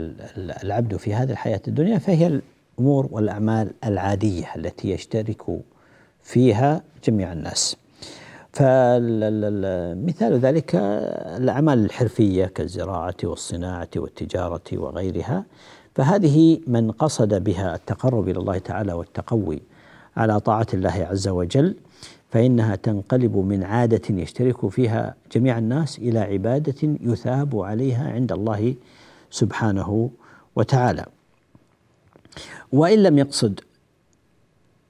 العبد 0.64 0.96
في 0.96 1.14
هذه 1.14 1.32
الحياة 1.32 1.62
الدنيا 1.68 1.98
فهي 1.98 2.42
الأمور 2.80 3.08
والأعمال 3.12 3.74
العادية 3.84 4.56
التي 4.56 4.90
يشترك 4.90 5.44
فيها 6.22 6.84
جميع 7.08 7.34
الناس. 7.34 7.83
فمثال 8.54 10.40
ذلك 10.40 10.76
الأعمال 11.38 11.86
الحرفية 11.86 12.46
كالزراعة 12.46 13.16
والصناعة 13.24 13.90
والتجارة 13.96 14.62
وغيرها 14.74 15.46
فهذه 15.96 16.60
من 16.68 16.92
قصد 16.92 17.44
بها 17.44 17.76
التقرب 17.76 18.30
إلى 18.30 18.40
الله 18.40 18.58
تعالى 18.58 18.94
والتقوي 18.94 19.62
على 20.18 20.40
طاعة 20.40 20.68
الله 20.74 21.08
عز 21.12 21.28
وجل 21.28 21.76
فإنها 22.32 22.76
تنقلب 22.76 23.38
من 23.38 23.64
عادة 23.64 24.02
يشترك 24.10 24.70
فيها 24.70 25.16
جميع 25.32 25.58
الناس 25.58 25.98
إلى 26.00 26.20
عبادة 26.20 26.98
يثاب 27.02 27.60
عليها 27.60 28.12
عند 28.12 28.32
الله 28.32 28.76
سبحانه 29.32 30.10
وتعالى. 30.56 31.06
وإن 32.72 33.04
لم 33.04 33.18
يقصد 33.18 33.60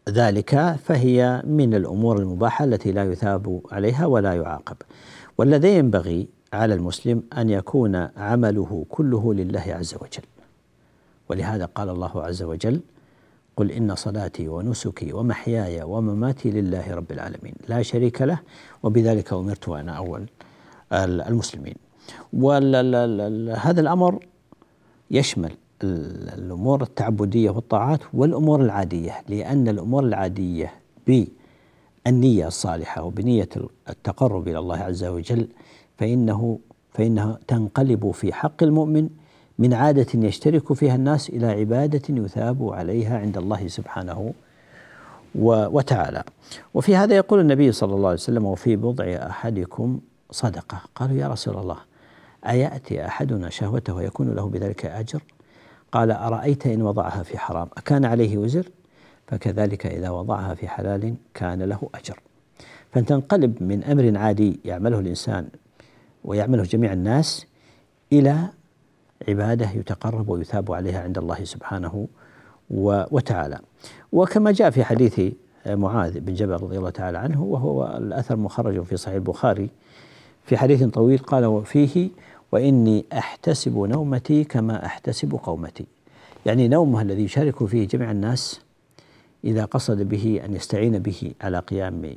ذلك 0.10 0.76
فهي 0.84 1.42
من 1.46 1.74
الأمور 1.74 2.20
المباحة 2.20 2.66
التي 2.66 2.92
لا 2.92 3.04
يثاب 3.04 3.62
عليها 3.72 4.06
ولا 4.06 4.34
يعاقب. 4.34 4.78
والذي 5.38 5.78
ينبغي 5.78 6.28
على 6.54 6.74
المسلم 6.74 7.24
أن 7.38 7.50
يكون 7.50 7.96
عمله 8.18 8.86
كله 8.90 9.34
لله 9.34 9.64
عز 9.68 9.96
وجل. 9.96 10.24
ولهذا 11.30 11.66
قال 11.66 11.90
الله 11.90 12.24
عز 12.24 12.44
وجل 12.44 12.82
قل 13.56 13.72
إن 13.72 13.96
صلاتي 13.96 14.48
ونسكي 14.48 15.14
ومحياي 15.14 15.84
ومماتي 15.84 16.52
لله 16.52 16.94
رب 16.94 17.12
العالمين 17.12 17.54
لا 17.68 17.82
شريك 17.82 18.22
له 18.22 18.40
وبذلك 18.84 19.34
أمرت 19.34 19.70
وأنا 19.70 19.92
أول 19.92 20.26
المسلمين. 20.94 21.76
وهذا 22.34 23.82
الأمر 23.82 24.26
يشمل 25.12 25.52
الأمور 25.84 26.82
التعبدية 26.82 27.50
والطاعات 27.50 28.00
والأمور 28.14 28.62
العادية 28.62 29.22
لأن 29.30 29.68
الأمور 29.68 30.04
العادية 30.04 30.74
بالنية 31.08 32.48
الصالحة 32.48 33.04
وبنية 33.04 33.50
التقرب 33.90 34.48
إلى 34.48 34.60
الله 34.60 34.78
عز 34.78 35.04
وجل 35.04 35.48
فإنه 35.98 36.60
فإنها 36.94 37.40
تنقلب 37.48 38.12
في 38.12 38.34
حق 38.34 38.64
المؤمن 38.64 39.10
من 39.60 39.74
عادة 39.74 40.08
يشترك 40.16 40.74
فيها 40.74 40.96
الناس 40.96 41.30
إلى 41.30 41.48
عبادة 41.48 42.02
يثاب 42.10 42.70
عليها 42.74 43.20
عند 43.20 43.38
الله 43.38 43.68
سبحانه 43.68 44.34
وتعالى. 45.36 46.24
وفي 46.74 46.96
هذا 46.96 47.16
يقول 47.16 47.40
النبي 47.40 47.72
صلى 47.72 47.96
الله 47.96 48.08
عليه 48.08 48.18
وسلم 48.18 48.46
وفي 48.46 48.76
بضع 48.76 49.06
أحدكم 49.06 50.00
صدقة. 50.32 50.82
قالوا 50.96 51.18
يا 51.18 51.28
رسول 51.28 51.58
الله 51.58 51.78
أيأتي 52.48 53.06
أحدنا 53.06 53.50
شهوته 53.50 53.94
ويكون 53.94 54.36
له 54.36 54.50
بذلك 54.50 54.86
أجر؟ 54.86 55.22
قال 55.94 56.12
أرأيت 56.12 56.68
إن 56.68 56.82
وضعها 56.82 57.24
في 57.24 57.38
حرام؟ 57.38 57.68
أكان 57.78 58.06
عليه 58.06 58.38
وزر؟ 58.38 58.70
فكذلك 59.28 59.86
إذا 59.86 60.10
وضعها 60.10 60.54
في 60.54 60.68
حلال 60.68 61.16
كان 61.34 61.62
له 61.62 61.90
أجر. 61.96 62.20
فتنقلب 62.92 63.64
من 63.64 63.84
أمر 63.84 64.18
عادي 64.18 64.60
يعمله 64.66 65.00
الإنسان 65.00 65.48
ويعمله 66.24 66.64
جميع 66.64 66.94
الناس 66.94 67.46
إلى 68.14 68.38
عبادة 69.28 69.70
يتقرب 69.70 70.30
ويثاب 70.30 70.72
عليها 70.72 71.04
عند 71.04 71.18
الله 71.18 71.44
سبحانه 71.44 72.08
وتعالى. 73.12 73.60
وكما 74.12 74.52
جاء 74.52 74.70
في 74.70 74.84
حديث 74.84 75.22
معاذ 75.68 76.20
بن 76.20 76.34
جبل 76.34 76.54
رضي 76.54 76.78
الله 76.78 76.90
تعالى 76.90 77.18
عنه 77.18 77.44
وهو 77.44 77.98
الأثر 77.98 78.36
مخرج 78.36 78.84
في 78.84 78.98
صحيح 78.98 79.16
البخاري 79.16 79.70
في 80.44 80.58
حديث 80.58 80.84
طويل 80.84 81.18
قال 81.18 81.46
وفيه 81.46 82.10
وإني 82.54 83.06
أحتسب 83.14 83.78
نومتي 83.78 84.44
كما 84.44 84.86
أحتسب 84.86 85.40
قومتي. 85.44 85.86
يعني 86.46 86.68
نومه 86.68 87.02
الذي 87.02 87.24
يشارك 87.24 87.66
فيه 87.66 87.88
جميع 87.88 88.12
الناس 88.12 88.62
إذا 89.44 89.66
قصد 89.66 90.02
به 90.02 90.42
أن 90.46 90.54
يستعين 90.54 91.00
به 91.00 91.34
على 91.42 91.60
قيام 91.60 92.16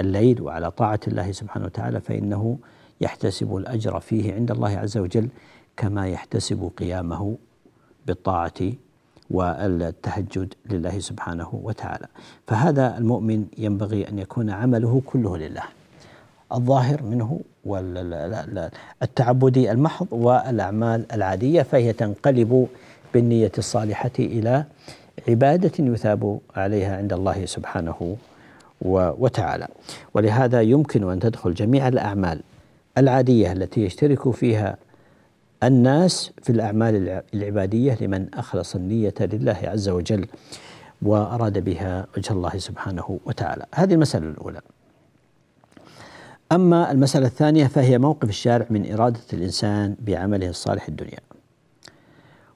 الليل 0.00 0.42
وعلى 0.42 0.70
طاعة 0.70 1.00
الله 1.08 1.32
سبحانه 1.32 1.64
وتعالى 1.66 2.00
فإنه 2.00 2.58
يحتسب 3.00 3.56
الأجر 3.56 4.00
فيه 4.00 4.34
عند 4.34 4.50
الله 4.50 4.78
عز 4.78 4.98
وجل 4.98 5.28
كما 5.76 6.08
يحتسب 6.08 6.70
قيامه 6.76 7.36
بالطاعة 8.06 8.60
والتهجد 9.30 10.54
لله 10.70 10.98
سبحانه 10.98 11.60
وتعالى. 11.62 12.06
فهذا 12.46 12.98
المؤمن 12.98 13.46
ينبغي 13.58 14.08
أن 14.08 14.18
يكون 14.18 14.50
عمله 14.50 15.02
كله 15.06 15.36
لله. 15.36 15.64
الظاهر 16.52 17.02
منه 17.02 17.40
والتعبدي 17.68 19.72
المحض 19.72 20.06
والأعمال 20.10 21.04
العادية 21.12 21.62
فهي 21.62 21.92
تنقلب 21.92 22.66
بالنية 23.14 23.52
الصالحة 23.58 24.10
إلى 24.18 24.64
عبادة 25.28 25.72
يثاب 25.78 26.38
عليها 26.56 26.96
عند 26.96 27.12
الله 27.12 27.46
سبحانه 27.46 28.16
وتعالى. 28.82 29.68
ولهذا 30.14 30.60
يمكن 30.60 31.10
أن 31.10 31.20
تدخل 31.20 31.54
جميع 31.54 31.88
الأعمال 31.88 32.40
العادية 32.98 33.52
التي 33.52 33.84
يشترك 33.84 34.30
فيها 34.30 34.76
الناس 35.62 36.32
في 36.42 36.50
الأعمال 36.50 37.22
العبادية 37.34 37.98
لمن 38.00 38.26
أخلص 38.34 38.74
النية 38.74 39.14
لله 39.20 39.58
عز 39.62 39.88
وجل 39.88 40.26
وأراد 41.02 41.64
بها 41.64 42.06
وجه 42.16 42.32
الله 42.32 42.58
سبحانه 42.58 43.18
وتعالى. 43.26 43.66
هذه 43.74 43.94
المسألة 43.94 44.28
الأولى. 44.28 44.60
أما 46.52 46.92
المسألة 46.92 47.26
الثانية 47.26 47.66
فهي 47.66 47.98
موقف 47.98 48.28
الشارع 48.28 48.66
من 48.70 48.92
إرادة 48.92 49.20
الإنسان 49.32 49.96
بعمله 50.06 50.48
الصالح 50.48 50.88
الدنيا. 50.88 51.18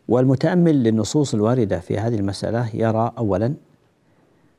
والمتأمل 0.09 0.83
للنصوص 0.83 1.35
الواردة 1.35 1.81
في 1.81 1.99
هذه 1.99 2.15
المسألة 2.15 2.77
يرى 2.77 3.13
أولا 3.19 3.55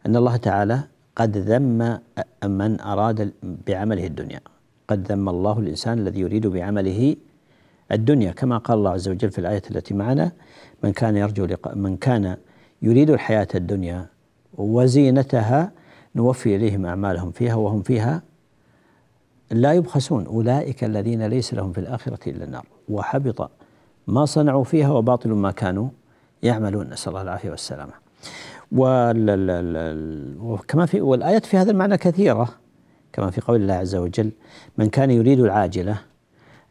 أن 0.05 0.15
الله 0.15 0.35
تعالى 0.35 0.83
قد 1.15 1.37
ذم 1.37 1.99
من 2.45 2.81
أراد 2.81 3.33
بعمله 3.67 4.05
الدنيا. 4.07 4.39
قد 4.87 5.11
ذم 5.11 5.29
الله 5.29 5.59
الإنسان 5.59 5.99
الذي 5.99 6.19
يريد 6.19 6.47
بعمله 6.47 7.15
الدنيا. 7.91 8.31
كما 8.31 8.57
قال 8.57 8.77
الله 8.77 8.91
عز 8.91 9.09
وجل 9.09 9.31
في 9.31 9.39
الآية 9.39 9.61
التي 9.71 9.93
معنا 9.93 10.31
من 10.83 10.91
كان 10.91 11.17
يرجو 11.17 11.45
لقاء 11.45 11.75
من 11.75 11.97
كان 11.97 12.37
يريد 12.81 13.09
الحياة 13.09 13.47
الدنيا 13.55 14.05
وزينتها 14.57 15.71
نوفي 16.15 16.55
إليهم 16.55 16.85
أعمالهم 16.85 17.31
فيها 17.31 17.55
وهم 17.55 17.81
فيها 17.81 18.21
لا 19.53 19.73
يبخسون. 19.73 20.25
أولئك 20.25 20.83
الذين 20.83 21.25
ليس 21.25 21.53
لهم 21.53 21.71
في 21.71 21.77
الآخرة 21.77 22.29
إلا 22.29 22.43
النار. 22.43 22.65
وحبط 22.89 23.51
ما 24.07 24.25
صنعوا 24.25 24.63
فيها 24.63 24.91
وباطل 24.91 25.29
ما 25.29 25.51
كانوا 25.51 25.89
يعملون. 26.43 26.89
نسأل 26.89 27.09
الله 27.09 27.21
العافية 27.21 27.49
والسلامة. 27.49 27.93
وكما 30.41 30.85
في 30.85 31.01
والآيات 31.01 31.45
في 31.45 31.57
هذا 31.57 31.71
المعنى 31.71 31.97
كثيرة. 31.97 32.49
كما 33.13 33.29
في 33.31 33.41
قول 33.41 33.61
الله 33.61 33.73
عز 33.73 33.95
وجل 33.95 34.31
من 34.77 34.89
كان 34.89 35.11
يريد 35.11 35.39
العاجلة 35.39 35.97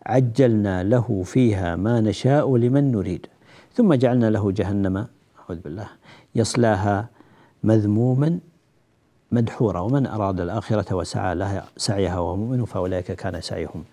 عجلنا 0.07 0.83
له 0.83 1.23
فيها 1.25 1.77
ما 1.77 2.01
نشاء 2.01 2.57
لمن 2.57 2.93
نريد. 2.93 3.27
ثم 3.75 3.95
جعلنا 3.95 4.31
له 4.31 4.53
جهنم 4.53 4.97
أعوذ 4.97 5.61
بالله 5.61 5.89
يصلاها 6.35 7.09
مذموما 7.65 8.39
مدحورا 9.33 9.81
ومن 9.81 10.07
أراد 10.07 10.41
الآخرة 10.41 10.95
وسعى 10.95 11.35
لها 11.35 11.65
سعيها 11.77 12.19
وهو 12.19 12.37
مؤمن 12.37 12.65
فأولئك 12.65 13.13
كان 13.13 13.41
سعيهم 13.41 13.85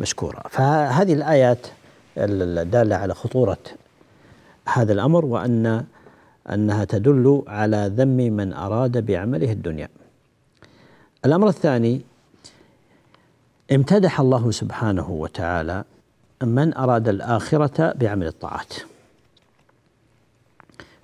مشكورا. 0.00 0.42
فهذه 0.48 1.12
الآيات 1.12 1.66
الدالة 2.18 2.96
على 2.96 3.14
خطورة 3.14 3.58
هذا 4.68 4.92
الأمر 4.92 5.24
وأن 5.24 5.84
أنها 6.52 6.84
تدل 6.84 7.42
على 7.46 7.92
ذم 7.96 8.16
من 8.16 8.52
أراد 8.52 9.06
بعمله 9.06 9.52
الدنيا. 9.52 9.88
الأمر 11.24 11.48
الثاني 11.48 12.00
امتدح 13.72 14.20
الله 14.20 14.50
سبحانه 14.50 15.10
وتعالى 15.10 15.84
من 16.42 16.74
أراد 16.74 17.08
الآخرة 17.08 17.92
بعمل 17.92 18.26
الطاعات. 18.26 18.74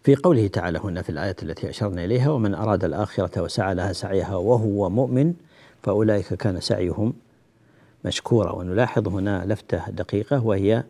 في 0.02 0.14
قوله 0.14 0.46
تعالى 0.46 0.78
هنا 0.78 1.02
في 1.02 1.10
الآية 1.10 1.36
التي 1.42 1.70
أشرنا 1.70 2.04
إليها 2.04 2.30
ومن 2.30 2.54
أراد 2.54 2.84
الآخرة 2.84 3.42
وسعى 3.42 3.74
لها 3.74 3.92
سعيها 3.92 4.36
وهو 4.36 4.90
مؤمن 4.90 5.34
فأولئك 5.82 6.34
كان 6.34 6.60
سعيهم 6.60 7.14
مشكورا. 8.04 8.52
ونلاحظ 8.52 9.08
هنا 9.08 9.44
لفتة 9.44 9.90
دقيقة 9.90 10.46
وهي 10.46 10.84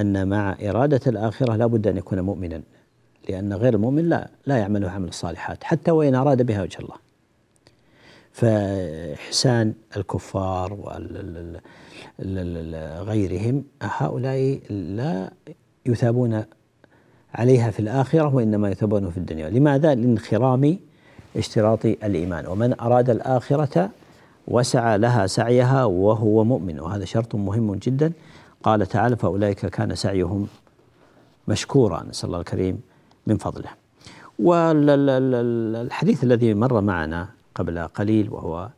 أن 0.00 0.28
مع 0.28 0.56
إرادة 0.62 1.00
الآخرة 1.06 1.56
لا 1.56 1.66
بد 1.66 1.86
أن 1.86 1.96
يكون 1.96 2.20
مؤمنا 2.20 2.62
لأن 3.28 3.52
غير 3.52 3.74
المؤمن 3.74 4.08
لا 4.08 4.30
لا 4.46 4.58
يعمل 4.58 4.88
عمل 4.88 5.08
الصالحات 5.08 5.64
حتى 5.64 5.90
وإن 5.90 6.14
أراد 6.14 6.42
بها 6.42 6.62
وجه 6.62 6.78
الله. 6.78 6.96
فإحسان 8.32 9.74
الكفار 9.96 10.72
وغيرهم 12.18 13.64
هؤلاء 13.82 14.60
لا 14.70 15.30
يثابون 15.86 16.44
عليها 17.34 17.70
في 17.70 17.80
الآخرة 17.80 18.34
وإنما 18.34 18.70
يثابون 18.70 19.10
في 19.10 19.18
الدنيا. 19.18 19.50
لماذا؟ 19.50 19.94
لانخرام 19.94 20.78
اشتراط 21.36 21.84
الإيمان. 21.84 22.46
ومن 22.46 22.80
أراد 22.80 23.10
الآخرة 23.10 23.90
وسعى 24.48 24.98
لها 24.98 25.26
سعيها 25.26 25.84
وهو 25.84 26.44
مؤمن. 26.44 26.80
وهذا 26.80 27.04
شرط 27.04 27.34
مهم 27.34 27.74
جدا. 27.74 28.12
قال 28.62 28.86
تعالى 28.86 29.16
فأولئك 29.16 29.66
كان 29.66 29.94
سعيهم 29.94 30.46
مشكورا. 31.48 32.02
نسأل 32.02 32.26
الله 32.26 32.38
الكريم 32.40 32.80
من 33.26 33.36
فضله. 33.36 33.70
والحديث 34.38 36.24
الذي 36.24 36.54
مر 36.54 36.80
معنا 36.80 37.28
قبل 37.54 37.78
قليل 37.78 38.30
وهو 38.30 38.68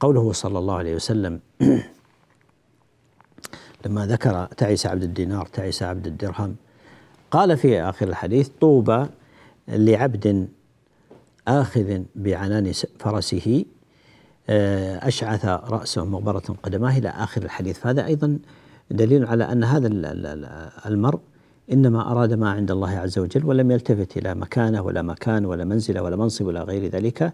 قوله 0.00 0.32
صلى 0.32 0.58
الله 0.58 0.74
عليه 0.74 0.94
وسلم 0.94 1.40
لما 3.86 4.06
ذكر 4.06 4.46
تعس 4.46 4.86
عبد 4.86 5.02
الدينار 5.02 5.46
تعس 5.46 5.82
عبد 5.82 6.06
الدرهم 6.06 6.56
قال 7.30 7.56
في 7.56 7.82
آخر 7.82 8.08
الحديث 8.08 8.48
طوبى 8.60 9.06
لعبد 9.68 10.48
آخذ 11.48 12.02
بعنان 12.14 12.72
فرسه 12.98 13.64
آه، 14.48 15.08
أشعث 15.08 15.44
رأسه 15.44 16.04
مغبرة 16.04 16.56
قدماه 16.62 16.98
إلى 16.98 17.08
آخر 17.08 17.42
الحديث. 17.42 17.78
فهذا 17.78 18.06
أيضا 18.06 18.38
دليل 18.90 19.26
على 19.26 19.44
أن 19.52 19.64
هذا 19.64 19.88
المرء 20.86 21.20
إنما 21.72 22.12
أراد 22.12 22.34
ما 22.34 22.50
عند 22.50 22.70
الله 22.70 22.90
عز 22.90 23.18
وجل 23.18 23.44
ولم 23.44 23.70
يلتفت 23.70 24.16
إلى 24.16 24.34
مكانه 24.34 24.82
ولا 24.82 25.02
مكان 25.02 25.44
ولا 25.44 25.64
منزله 25.64 26.02
ولا 26.02 26.16
منصب 26.16 26.46
ولا 26.46 26.62
غير 26.62 26.86
ذلك. 26.86 27.32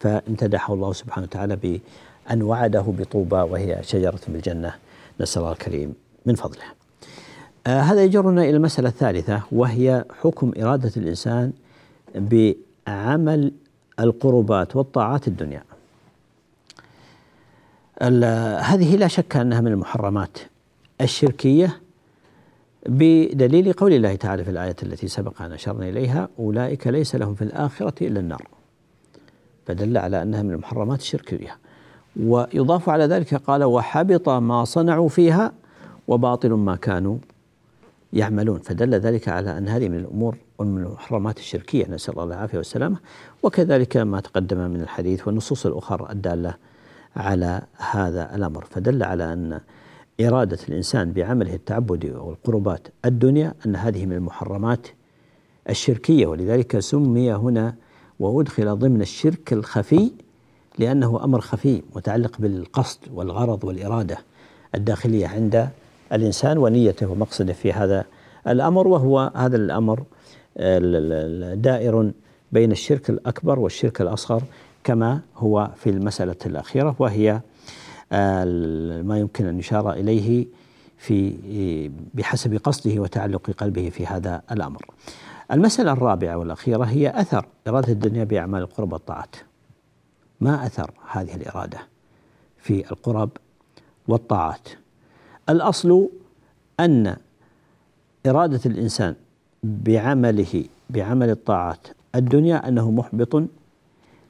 فامتدحه 0.00 0.74
الله 0.74 0.92
سبحانه 0.92 1.26
وتعالى 1.26 1.56
بأن 1.56 2.42
وعده 2.42 2.84
بطوبى 2.98 3.36
وهي 3.36 3.78
شجرة 3.82 4.20
بالجنة. 4.28 4.74
نسأل 5.20 5.42
الله 5.42 5.52
الكريم 5.52 5.94
من 6.26 6.34
فضله. 6.34 6.81
آه 7.66 7.80
هذا 7.80 8.04
يجرنا 8.04 8.42
إلى 8.42 8.56
المسألة 8.56 8.88
الثالثة 8.88 9.42
وهي 9.52 10.04
حكم 10.22 10.52
إرادة 10.62 10.92
الإنسان 10.96 11.52
بعمل 12.14 13.52
القربات 14.00 14.76
والطاعات 14.76 15.28
الدنيا. 15.28 15.62
هذه 18.60 18.96
لا 18.96 19.08
شك 19.08 19.36
أنها 19.36 19.60
من 19.60 19.72
المحرمات 19.72 20.38
الشركية 21.00 21.80
بدليل 22.86 23.72
قول 23.72 23.92
الله 23.92 24.14
تعالى 24.14 24.44
في 24.44 24.50
الآية 24.50 24.76
التي 24.82 25.08
سبق 25.08 25.42
أن 25.42 25.52
أشرنا 25.52 25.88
إليها 25.88 26.28
أولئك 26.38 26.86
ليس 26.86 27.14
لهم 27.16 27.34
في 27.34 27.42
الآخرة 27.42 28.06
إلا 28.06 28.20
النار. 28.20 28.48
فدل 29.66 29.98
على 29.98 30.22
أنها 30.22 30.42
من 30.42 30.50
المحرمات 30.50 31.00
الشركية. 31.00 31.56
ويضاف 32.20 32.88
على 32.88 33.04
ذلك 33.04 33.34
قال 33.34 33.64
وحبط 33.64 34.28
ما 34.28 34.64
صنعوا 34.64 35.08
فيها 35.08 35.52
وباطل 36.08 36.50
ما 36.50 36.76
كانوا 36.76 37.16
يعملون. 38.12 38.58
فدل 38.58 38.94
ذلك 38.94 39.28
على 39.28 39.58
أن 39.58 39.68
هذه 39.68 39.88
من 39.88 39.98
الأمور 39.98 40.36
ومن 40.58 40.82
المحرمات 40.82 41.38
الشركية 41.38 41.86
نسأل 41.90 42.14
الله 42.18 42.34
العافية 42.34 42.58
والسلامة. 42.58 42.96
وكذلك 43.42 43.96
ما 43.96 44.20
تقدم 44.20 44.70
من 44.70 44.80
الحديث 44.80 45.26
والنصوص 45.26 45.66
الأخرى 45.66 46.12
الدالة 46.12 46.54
على 47.16 47.62
هذا 47.90 48.34
الأمر. 48.34 48.64
فدل 48.64 49.02
على 49.02 49.32
أن 49.32 49.60
إرادة 50.20 50.58
الإنسان 50.68 51.12
بعمله 51.12 51.54
التعبدي 51.54 52.10
والقربات 52.10 52.88
الدنيا 53.04 53.54
أن 53.66 53.76
هذه 53.76 54.06
من 54.06 54.12
المحرمات 54.12 54.86
الشركية. 55.70 56.26
ولذلك 56.26 56.78
سمي 56.78 57.32
هنا 57.32 57.74
وأدخل 58.20 58.76
ضمن 58.76 59.00
الشرك 59.00 59.52
الخفي 59.52 60.10
لأنه 60.78 61.24
أمر 61.24 61.40
خفي 61.40 61.82
متعلق 61.96 62.38
بالقصد 62.38 62.98
والغرض 63.12 63.64
والإرادة 63.64 64.18
الداخلية 64.74 65.26
عند 65.26 65.68
الإنسان 66.12 66.58
ونيته 66.58 67.10
ومقصده 67.10 67.52
في 67.52 67.72
هذا 67.72 68.04
الأمر 68.46 68.88
وهو 68.88 69.32
هذا 69.36 69.56
الأمر 69.56 70.02
دائر 71.54 72.12
بين 72.52 72.72
الشرك 72.72 73.10
الأكبر 73.10 73.58
والشرك 73.58 74.00
الأصغر 74.00 74.42
كما 74.84 75.20
هو 75.36 75.70
في 75.76 75.90
المسألة 75.90 76.36
الأخيرة 76.46 76.96
وهي 76.98 77.40
ما 79.02 79.18
يمكن 79.18 79.46
أن 79.46 79.58
يشار 79.58 79.92
إليه 79.92 80.46
في 80.98 81.90
بحسب 82.14 82.56
قصده 82.64 83.00
وتعلق 83.00 83.50
قلبه 83.50 83.90
في 83.90 84.06
هذا 84.06 84.42
الأمر. 84.52 84.86
المسألة 85.52 85.92
الرابعة 85.92 86.36
والأخيرة 86.36 86.84
هي 86.84 87.20
أثر 87.20 87.46
إرادة 87.68 87.92
الدنيا 87.92 88.24
بأعمال 88.24 88.62
القرب 88.62 88.92
والطاعات. 88.92 89.36
ما 90.40 90.66
أثر 90.66 90.90
هذه 91.10 91.34
الإرادة 91.34 91.78
في 92.58 92.90
القرب 92.90 93.30
والطاعات؟ 94.08 94.68
الأصل 95.48 96.08
أن 96.80 97.16
إرادة 98.26 98.60
الإنسان 98.66 99.14
بعمله 99.62 100.64
بعمل 100.90 101.30
الطاعات. 101.30 101.88
الدنيا 102.14 102.68
أنه 102.68 102.90
محبط 102.90 103.42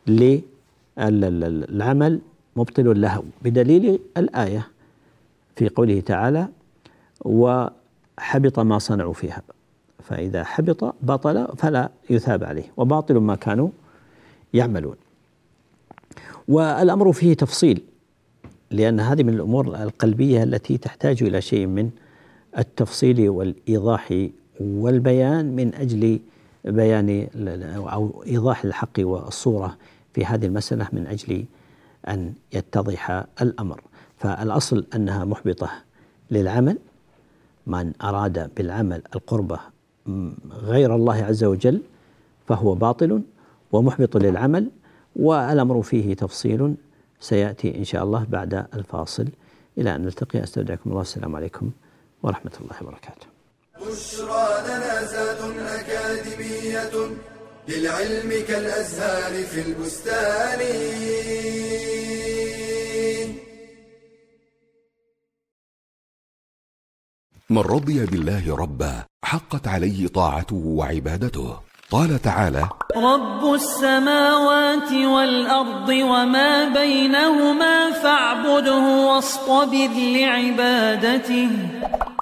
للعمل 0.06 0.42
مبطل 2.56 3.00
له. 3.00 3.22
بدليل 3.42 3.98
الآية 4.16 4.68
في 5.56 5.68
قوله 5.68 6.00
تعالى 6.00 6.48
وحبط 7.20 8.58
ما 8.58 8.78
صنعوا 8.78 9.12
فيها. 9.12 9.42
فإذا 10.02 10.44
حبط 10.44 10.94
بطل 11.02 11.48
فلا 11.58 11.90
يثاب 12.10 12.44
عليه 12.44 12.72
وباطل 12.76 13.18
ما 13.18 13.34
كانوا 13.34 13.68
يعملون. 14.54 14.96
والأمر 16.48 17.12
فيه 17.12 17.34
تفصيل. 17.34 17.82
لأن 18.72 19.00
هذه 19.00 19.22
من 19.22 19.34
الأمور 19.34 19.82
القلبية 19.82 20.42
التي 20.42 20.78
تحتاج 20.78 21.22
إلى 21.22 21.40
شيء 21.40 21.66
من 21.66 21.90
التفصيل 22.58 23.28
والإيضاح 23.28 24.28
والبيان 24.60 25.56
من 25.56 25.74
أجل 25.74 26.20
بيان 26.64 27.26
أو 27.74 28.24
إيضاح 28.26 28.64
الحق 28.64 28.98
والصورة 28.98 29.76
في 30.14 30.24
هذه 30.24 30.46
المسألة 30.46 30.88
من 30.92 31.06
أجل 31.06 31.44
أن 32.08 32.32
يتضح 32.52 33.24
الأمر. 33.42 33.80
فالأصل 34.16 34.86
أنها 34.94 35.24
محبطة 35.24 35.70
للعمل. 36.30 36.78
من 37.66 37.92
أراد 38.02 38.50
بالعمل 38.56 39.02
القربة 39.14 39.58
غير 40.50 40.94
الله 40.94 41.14
عز 41.14 41.44
وجل 41.44 41.80
فهو 42.46 42.74
باطل 42.74 43.22
ومحبط 43.72 44.16
للعمل 44.16 44.70
والأمر 45.16 45.82
فيه 45.82 46.14
تفصيل 46.14 46.74
سيأتي 47.22 47.68
إن 47.78 47.84
شاء 47.84 48.02
الله 48.04 48.24
بعد 48.24 48.54
الفاصل. 48.74 49.28
إلى 49.78 49.94
أن 49.94 50.02
نلتقي 50.02 50.42
أستودعكم 50.42 50.90
الله. 50.90 51.02
السلام 51.02 51.36
عليكم 51.36 51.70
ورحمة 52.22 52.52
الله 52.60 52.76
وبركاته. 52.82 53.26
بشرى 53.80 54.46
لنا 54.66 54.92
أكاديمية 55.80 56.94
للعلم 57.68 58.30
كالأزهار 58.48 59.44
في 59.44 59.60
البستان. 59.66 60.60
من 67.50 67.58
رضي 67.58 68.06
بالله 68.06 68.56
ربا 68.56 69.04
حقت 69.24 69.68
عليه 69.68 70.08
طاعته 70.08 70.56
وعبادته. 70.56 71.60
قال 71.92 72.22
تعالى 72.22 72.68
رب 72.96 73.54
السماوات 73.54 74.92
والأرض 74.92 75.88
وما 75.88 76.68
بينهما 76.74 77.90
فاعبده 78.02 79.06
واصطبر 79.06 79.90
لعبادته. 80.16 81.50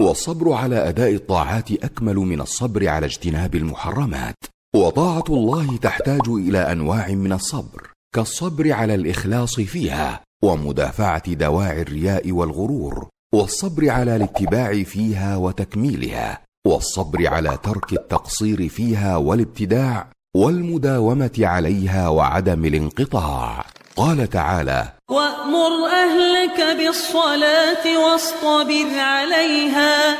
والصبر 0.00 0.52
على 0.52 0.88
أداء 0.88 1.14
الطاعات 1.14 1.72
أكمل 1.72 2.16
من 2.16 2.40
الصبر 2.40 2.88
على 2.88 3.06
اجتناب 3.06 3.54
المحرمات. 3.54 4.36
وطاعة 4.76 5.24
الله 5.28 5.76
تحتاج 5.76 6.28
إلى 6.28 6.72
أنواع 6.72 7.08
من 7.08 7.32
الصبر 7.32 7.90
كالصبر 8.14 8.72
على 8.72 8.94
الإخلاص 8.94 9.60
فيها 9.60 10.20
ومدافعة 10.44 11.32
دواعي 11.32 11.82
الرياء 11.82 12.32
والغرور 12.32 13.08
والصبر 13.34 13.90
على 13.90 14.16
الاتباع 14.16 14.82
فيها 14.82 15.36
وتكميلها. 15.36 16.49
والصبر 16.66 17.28
على 17.28 17.58
ترك 17.62 17.92
التقصير 17.92 18.68
فيها 18.68 19.16
والابتداع 19.16 20.06
والمداومة 20.36 21.30
عليها 21.38 22.08
وعدم 22.08 22.64
الانقطاع. 22.64 23.64
قال 23.96 24.30
تعالى 24.30 24.92
وأمر 25.10 25.86
أهلك 25.92 26.76
بالصلاة 26.76 27.84
واصطبر 27.98 28.98
عليها. 28.98 30.18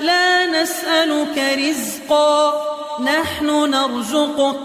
لا 0.00 0.62
نسألك 0.62 1.38
رزقا 1.68 2.52
نحن 3.04 3.46
نرزقك 3.70 4.60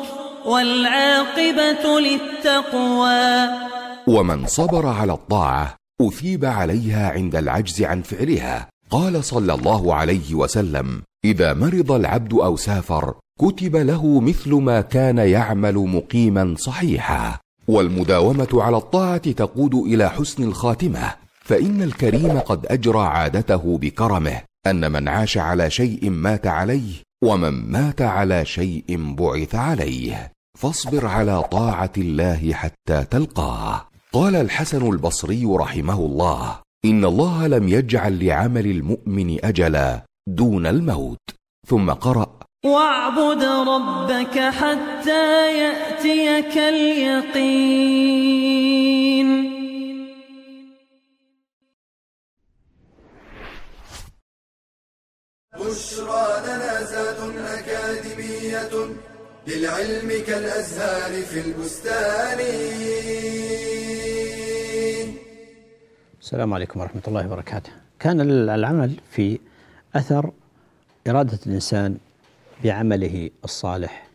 والعاقبة 0.45 1.99
للتقوى. 1.99 3.49
ومن 4.07 4.47
صبر 4.47 4.87
على 4.87 5.13
الطاعة 5.13 5.75
أثيب 6.01 6.45
عليها 6.45 7.09
عند 7.11 7.35
العجز 7.35 7.81
عن 7.81 8.01
فعلها. 8.01 8.67
قال 8.89 9.23
صلى 9.23 9.53
الله 9.53 9.95
عليه 9.95 10.35
وسلم 10.35 11.01
إذا 11.25 11.53
مرض 11.53 11.91
العبد 11.91 12.33
أو 12.33 12.55
سافر 12.57 13.13
كتب 13.39 13.75
له 13.75 14.19
مثل 14.19 14.53
ما 14.53 14.81
كان 14.81 15.17
يعمل 15.17 15.75
مقيما 15.75 16.55
صحيحا. 16.57 17.39
والمداومة 17.67 18.47
على 18.53 18.77
الطاعة 18.77 19.31
تقود 19.31 19.75
إلى 19.75 20.09
حسن 20.09 20.43
الخاتمة. 20.43 21.13
فإن 21.43 21.81
الكريم 21.81 22.39
قد 22.39 22.65
أجرى 22.65 22.99
عادته 22.99 23.77
بكرمه 23.77 24.41
أن 24.67 24.91
من 24.91 25.07
عاش 25.07 25.37
على 25.37 25.69
شيء 25.69 26.09
مات 26.09 26.47
عليه 26.47 26.93
ومن 27.23 27.71
مات 27.71 28.01
على 28.01 28.45
شيء 28.45 29.15
بعث 29.15 29.55
عليه. 29.55 30.31
فاصبر 30.57 31.05
على 31.05 31.43
طاعة 31.43 31.91
الله 31.97 32.53
حتى 32.53 33.05
تلقاه. 33.11 33.87
قال 34.13 34.35
الحسن 34.35 34.87
البصري 34.87 35.45
رحمه 35.45 35.99
الله 35.99 36.59
إن 36.85 37.05
الله 37.05 37.47
لم 37.47 37.67
يجعل 37.67 38.25
لعمل 38.25 38.65
المؤمن 38.65 39.45
أجلا. 39.45 40.05
دون 40.27 40.65
الموت. 40.65 41.19
ثم 41.67 41.91
قرأ. 41.91 42.39
واعبد 42.65 43.43
ربك 43.43 44.39
حتى 44.39 45.57
يأتيك 45.57 46.57
اليقين. 46.57 48.11
بشرى 55.59 56.27
لنا 56.45 56.83
زاد 56.83 57.19
أكاديمية 57.37 58.73
للعلم 59.47 60.09
كالأزهار 60.27 61.11
في 61.21 61.39
البستان. 61.39 62.39
السلام 66.21 66.53
عليكم 66.53 66.79
ورحمة 66.79 67.01
الله 67.07 67.27
وبركاته. 67.27 67.71
كان 67.99 68.21
العمل 68.49 68.91
في 69.11 69.39
أثر 69.95 70.31
إرادة 71.07 71.39
الإنسان 71.47 71.97
بعمله 72.63 73.29
الصالح. 73.43 74.07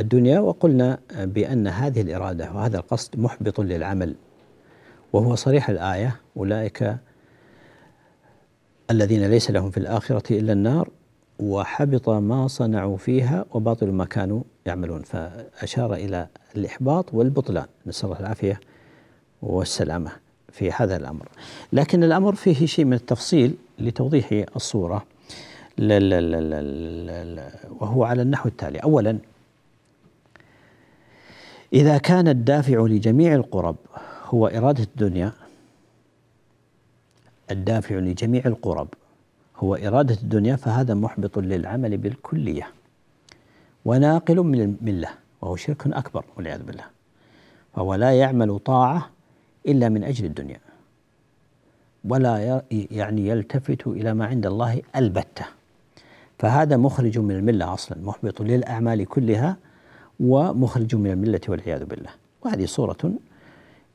الدنيا 0.00 0.40
وقلنا 0.40 0.98
بأن 1.14 1.66
هذه 1.66 2.00
الإرادة 2.00 2.52
وهذا 2.52 2.78
القصد 2.78 3.18
محبط 3.18 3.60
للعمل 3.60 4.14
وهو 5.12 5.34
صريح 5.34 5.70
الآية 5.70 6.20
أولئك 6.36 6.96
الذين 8.90 9.30
ليس 9.30 9.50
لهم 9.50 9.70
في 9.70 9.76
الآخرة 9.76 10.38
إلا 10.38 10.52
النار 10.52 10.88
وحبط 11.38 12.08
ما 12.08 12.48
صنعوا 12.48 12.96
فيها 12.96 13.44
وباطل 13.50 13.92
ما 13.92 14.04
كانوا 14.04 14.42
يعملون. 14.66 15.02
فأشار 15.02 15.94
إلى 15.94 16.28
الإحباط 16.56 17.14
والبطلان. 17.14 17.66
نسأل 17.86 18.04
الله 18.08 18.20
العافية 18.20 18.60
والسلامة. 19.42 20.25
في 20.56 20.72
هذا 20.72 20.96
الأمر. 20.96 21.28
لكن 21.72 22.04
الأمر 22.04 22.34
فيه 22.34 22.66
شيء 22.66 22.84
من 22.84 22.92
التفصيل 22.92 23.54
لتوضيح 23.78 24.44
الصورة 24.56 25.04
لا 25.78 25.98
لا 26.00 26.20
لا 26.20 26.40
لا 26.40 27.24
لا 27.24 27.50
وهو 27.80 28.04
على 28.04 28.22
النحو 28.22 28.48
التالي. 28.48 28.78
أولا 28.78 29.18
إذا 31.72 31.98
كان 31.98 32.28
الدافع 32.28 32.86
لجميع 32.86 33.34
القرب 33.34 33.76
هو 34.24 34.46
إرادة 34.46 34.84
الدنيا 34.84 35.32
الدافع 37.50 37.94
لجميع 37.94 38.42
القرب 38.46 38.88
هو 39.56 39.74
إرادة 39.74 40.14
الدنيا 40.14 40.56
فهذا 40.56 40.94
محبط 40.94 41.38
للعمل 41.38 41.96
بالكلية 41.96 42.68
وناقل 43.84 44.36
من 44.36 44.60
الملة 44.60 45.08
وهو 45.40 45.56
شرك 45.56 45.86
أكبر 45.86 46.24
والعياذ 46.36 46.62
بالله. 46.62 46.84
فهو 47.74 47.94
لا 47.94 48.12
يعمل 48.18 48.58
طاعة 48.58 49.15
إلا 49.66 49.88
من 49.88 50.04
أجل 50.04 50.24
الدنيا. 50.24 50.60
ولا 52.04 52.62
يعني 52.70 53.28
يلتفت 53.28 53.86
إلى 53.86 54.14
ما 54.14 54.26
عند 54.26 54.46
الله 54.46 54.82
البتة. 54.96 55.46
فهذا 56.38 56.76
مخرج 56.76 57.18
من 57.18 57.36
الملة 57.36 57.74
أصلا 57.74 57.98
محبط 58.02 58.42
للأعمال 58.42 59.04
كلها 59.04 59.56
ومخرج 60.20 60.94
من 60.94 61.10
الملة 61.10 61.40
والعياذ 61.48 61.84
بالله. 61.84 62.10
وهذه 62.42 62.66
صورة 62.66 63.12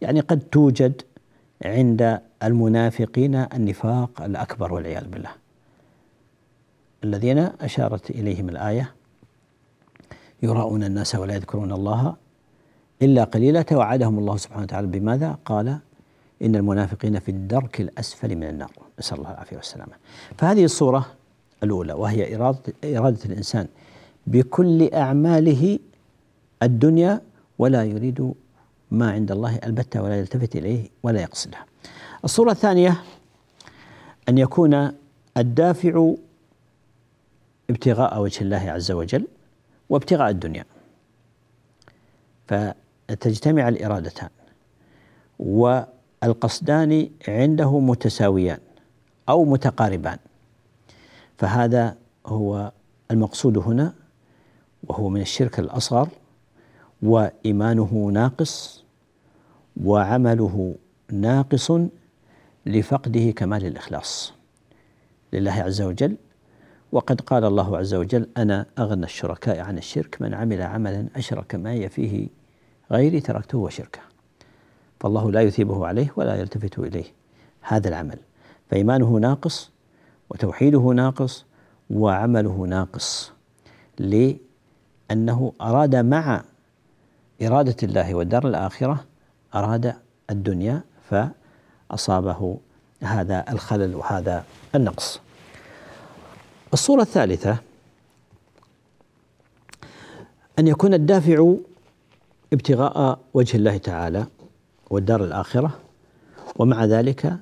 يعني 0.02 0.20
قد 0.20 0.40
توجد 0.40 1.02
عند 1.66 2.22
المنافقين 2.44 3.36
النفاق 3.36 4.22
الأكبر 4.22 4.74
والعياذ 4.74 5.08
بالله. 5.08 5.32
الذين 7.04 7.38
أشارت 7.38 8.10
إليهم 8.10 8.50
الآية 8.50 8.92
يراؤون 10.44 10.84
الناس 10.84 11.16
ولا 11.16 11.36
يذكرون 11.36 11.72
الله 11.72 12.16
إلا 13.02 13.24
قليلا 13.24 13.62
توعدهم 13.62 14.20
الله 14.20 14.38
سبحانه 14.38 14.64
وتعالى. 14.64 14.88
بماذا؟ 14.88 15.38
قال 15.46 15.78
إن 16.42 16.56
المنافقين 16.56 17.20
في 17.20 17.30
الدرك 17.30 17.82
الأسفل 17.82 18.36
من 18.36 18.44
النار. 18.44 18.72
نسأل 19.00 19.18
الله 19.18 19.32
العافية 19.32 19.56
والسلامة. 19.56 19.94
فهذه 20.38 20.64
الصورة 20.64 21.06
الأولى 21.64 21.94
وهي 21.94 22.36
إرادة, 22.36 22.74
إرادة 22.86 23.26
الإنسان 23.26 23.68
بكل 24.28 24.94
أعماله 24.94 25.80
الدنيا 26.64 27.22
ولا 27.60 27.84
يريد 27.84 28.34
ما 28.92 29.12
عند 29.12 29.32
الله 29.32 29.56
البتة 29.56 30.02
ولا 30.02 30.20
يلتفت 30.20 30.56
إليه 30.56 30.90
ولا 31.04 31.22
يقصده. 31.22 31.58
الصورة 32.24 32.52
الثانية 32.52 33.02
أن 34.30 34.38
يكون 34.38 34.92
الدافع 35.38 36.14
ابتغاء 37.70 38.22
وجه 38.22 38.42
الله 38.42 38.72
عز 38.72 38.92
وجل 38.92 39.28
وابتغاء 39.90 40.30
الدنيا. 40.30 40.66
فتجتمع 43.12 43.68
الإرادتان 43.68 44.30
والقصدان 45.40 47.10
عنده 47.28 47.80
متساويان 47.80 48.58
أو 49.30 49.46
متقاربان. 49.46 50.18
فهذا 51.38 51.98
هو 52.26 52.72
المقصود 53.12 53.58
هنا 53.58 53.94
وهو 54.84 55.10
من 55.10 55.22
الشرك 55.22 55.60
الأصغر 55.60 56.10
وإيمانه 57.02 58.10
ناقص 58.14 58.84
وعمله 59.84 60.76
ناقص 61.12 61.72
لفقده 62.66 63.32
كمال 63.32 63.66
الإخلاص 63.66 64.34
لله 65.34 65.52
عز 65.52 65.82
وجل. 65.82 66.16
وقد 66.92 67.22
قال 67.22 67.46
الله 67.46 67.78
عز 67.78 67.94
وجل 67.94 68.28
أنا 68.38 68.66
أغنى 68.80 69.06
الشركاء 69.06 69.60
عن 69.60 69.78
الشرك 69.78 70.22
من 70.22 70.34
عمل 70.34 70.62
عملا 70.62 71.08
أشرك 71.16 71.56
معي 71.56 71.90
فيه 71.90 72.41
غيري 72.92 73.20
تركته 73.20 73.58
وشركه. 73.58 74.00
فالله 75.00 75.32
لا 75.32 75.42
يثيبه 75.42 75.88
عليه 75.88 76.12
ولا 76.16 76.36
يلتفت 76.36 76.80
إليه. 76.80 77.06
هذا 77.62 77.90
العمل. 77.90 78.18
فإيمانه 78.70 79.10
ناقص 79.10 79.72
وتوحيده 80.30 80.80
ناقص 80.80 81.46
وعمله 81.90 82.66
ناقص. 82.68 83.32
لأنه 84.00 85.54
أراد 85.62 85.96
مع 85.96 86.44
إرادة 87.42 87.76
الله 87.84 88.16
والدار 88.16 88.48
الآخرة 88.48 89.06
أراد 89.56 89.96
الدنيا 90.30 90.82
فأصابه 91.90 92.58
هذا 93.04 93.46
الخلل 93.52 93.96
وهذا 93.96 94.44
النقص. 94.76 95.20
الصورة 96.74 97.02
الثالثة 97.02 97.58
أن 100.60 100.68
يكون 100.68 100.94
الدافع 100.94 101.54
ابتغاء 102.54 103.20
وجه 103.34 103.58
الله 103.58 103.78
تعالى 103.78 104.28
والدار 104.90 105.24
الآخرة 105.24 105.80
ومع 106.56 106.86
ذلك 106.86 107.38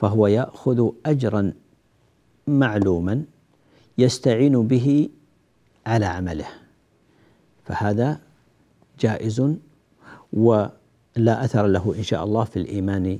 فهو 0.00 0.26
يأخذ 0.26 0.90
أجرا 1.06 1.52
معلوما 2.46 3.24
يستعين 3.98 4.66
به 4.66 5.08
على 5.86 6.06
عمله. 6.06 6.46
فهذا 7.64 8.20
جائز 9.00 9.40
ولا 10.32 11.44
أثر 11.44 11.66
له 11.66 11.94
إن 11.98 12.02
شاء 12.02 12.24
الله 12.24 12.44
في 12.44 12.58
الإيمان 12.58 13.18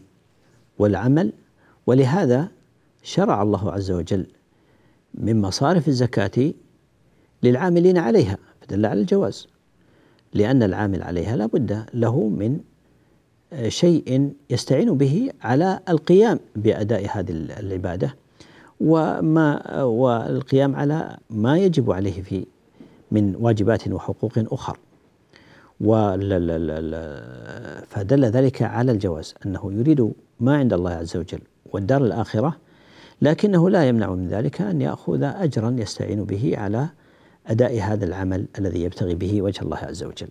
والعمل. 0.79 1.33
ولهذا 1.87 2.49
شرع 3.03 3.43
الله 3.43 3.73
عز 3.73 3.91
وجل 3.91 4.27
من 5.15 5.41
مصارف 5.41 5.89
الزكاة 5.89 6.53
للعاملين 7.43 7.99
عليها 7.99 8.39
فدل 8.61 8.87
على 8.87 9.01
الجواز. 9.01 9.52
لأن 10.35 10.63
العامل 10.63 11.03
عليها 11.03 11.37
لا 11.37 11.47
بد 11.47 11.85
له 11.95 12.29
من 12.29 12.61
شيء 13.69 14.33
يستعين 14.51 14.97
به 14.97 15.31
على 15.43 15.81
القيام 15.89 16.41
بأداء 16.57 17.07
هذه 17.13 17.31
العبادة 17.61 18.15
وما 18.81 19.83
والقيام 19.83 20.77
على 20.77 21.17
ما 21.31 21.59
يجب 21.59 21.91
عليه 21.93 22.23
في 22.23 22.47
من 23.11 23.37
واجبات 23.37 23.89
وحقوق 23.89 24.33
أخر. 24.39 24.79
فدل 27.87 28.25
ذلك 28.25 28.63
على 28.63 28.93
الجواز 28.93 29.35
أنه 29.47 29.73
يريد 29.73 30.13
ما 30.41 30.57
عند 30.57 30.73
الله 30.73 30.91
عز 30.91 31.17
وجل 31.17 31.41
والدار 31.73 32.05
الآخرة 32.05 32.57
لكنه 33.23 33.71
لا 33.71 33.89
يمنع 33.89 34.15
من 34.15 34.29
ذلك 34.29 34.61
أن 34.61 34.81
يأخذ 34.81 35.23
أجرا 35.23 35.77
يستعين 35.79 36.25
به 36.25 36.53
على 36.57 36.89
أداء 37.47 37.81
هذا 37.81 38.05
العمل 38.05 38.47
الذي 38.59 38.83
يبتغي 38.83 39.15
به 39.15 39.43
وجه 39.43 39.63
الله 39.63 39.77
عز 39.77 40.05
وجل. 40.05 40.29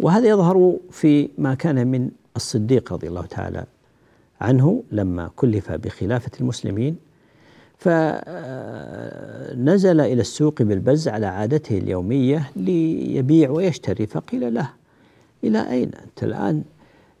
وهذا 0.00 0.28
يظهر 0.28 0.76
في 0.90 1.28
ما 1.38 1.54
كان 1.54 1.86
من 1.86 2.10
الصديق 2.36 2.92
رضي 2.92 3.08
الله 3.08 3.26
تعالى 3.26 3.64
عنه 4.40 4.82
لما 4.92 5.30
كلف 5.36 5.72
بخلافة 5.72 6.30
المسلمين 6.40 6.96
فنزل 7.78 8.00
إلى 10.00 10.20
السوق 10.20 10.62
بالبز 10.62 11.08
على 11.08 11.26
عادته 11.26 11.78
اليومية 11.78 12.50
ليبيع 12.56 13.50
ويشتري 13.50 14.06
فقيل 14.06 14.54
له 14.54 14.70
إلى 15.44 15.70
أين 15.70 15.90
أنت 15.94 16.22
الآن؟ 16.22 16.62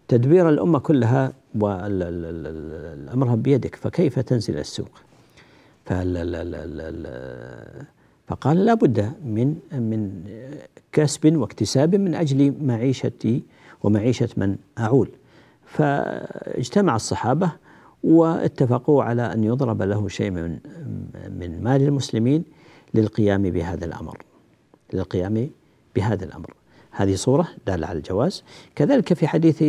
تدبير 0.08 0.48
الأمة 0.48 0.78
كلها 0.78 1.32
والأمر 1.60 3.34
بيدك 3.34 3.74
فكيف 3.74 4.18
تنزل 4.18 4.58
السوق؟ 4.58 5.00
فقال 8.26 8.64
لا 8.64 8.74
بد 8.74 9.12
من 9.24 9.56
من 9.72 10.24
كسب 10.92 11.36
واكتساب 11.36 11.94
من 11.94 12.14
أجل 12.14 12.54
معيشتي 12.62 13.42
ومعيشة 13.82 14.28
من 14.36 14.56
أعول. 14.78 15.10
فاجتمع 15.64 16.96
الصحابة 16.96 17.52
واتفقوا 18.04 19.02
على 19.02 19.32
أن 19.32 19.44
يضرب 19.44 19.82
له 19.82 20.08
شيء 20.08 20.30
من 20.30 20.58
من 21.38 21.62
مال 21.62 21.82
المسلمين 21.82 22.44
للقيام 22.94 23.42
بهذا 23.42 23.84
الأمر. 23.84 24.22
للقيام 24.92 25.50
بهذا 25.96 26.24
الأمر. 26.24 26.54
هذه 26.90 27.14
صورة 27.14 27.48
دالة 27.66 27.86
على 27.86 27.98
الجواز. 27.98 28.44
كذلك 28.74 29.14
في 29.14 29.26
حديث 29.26 29.64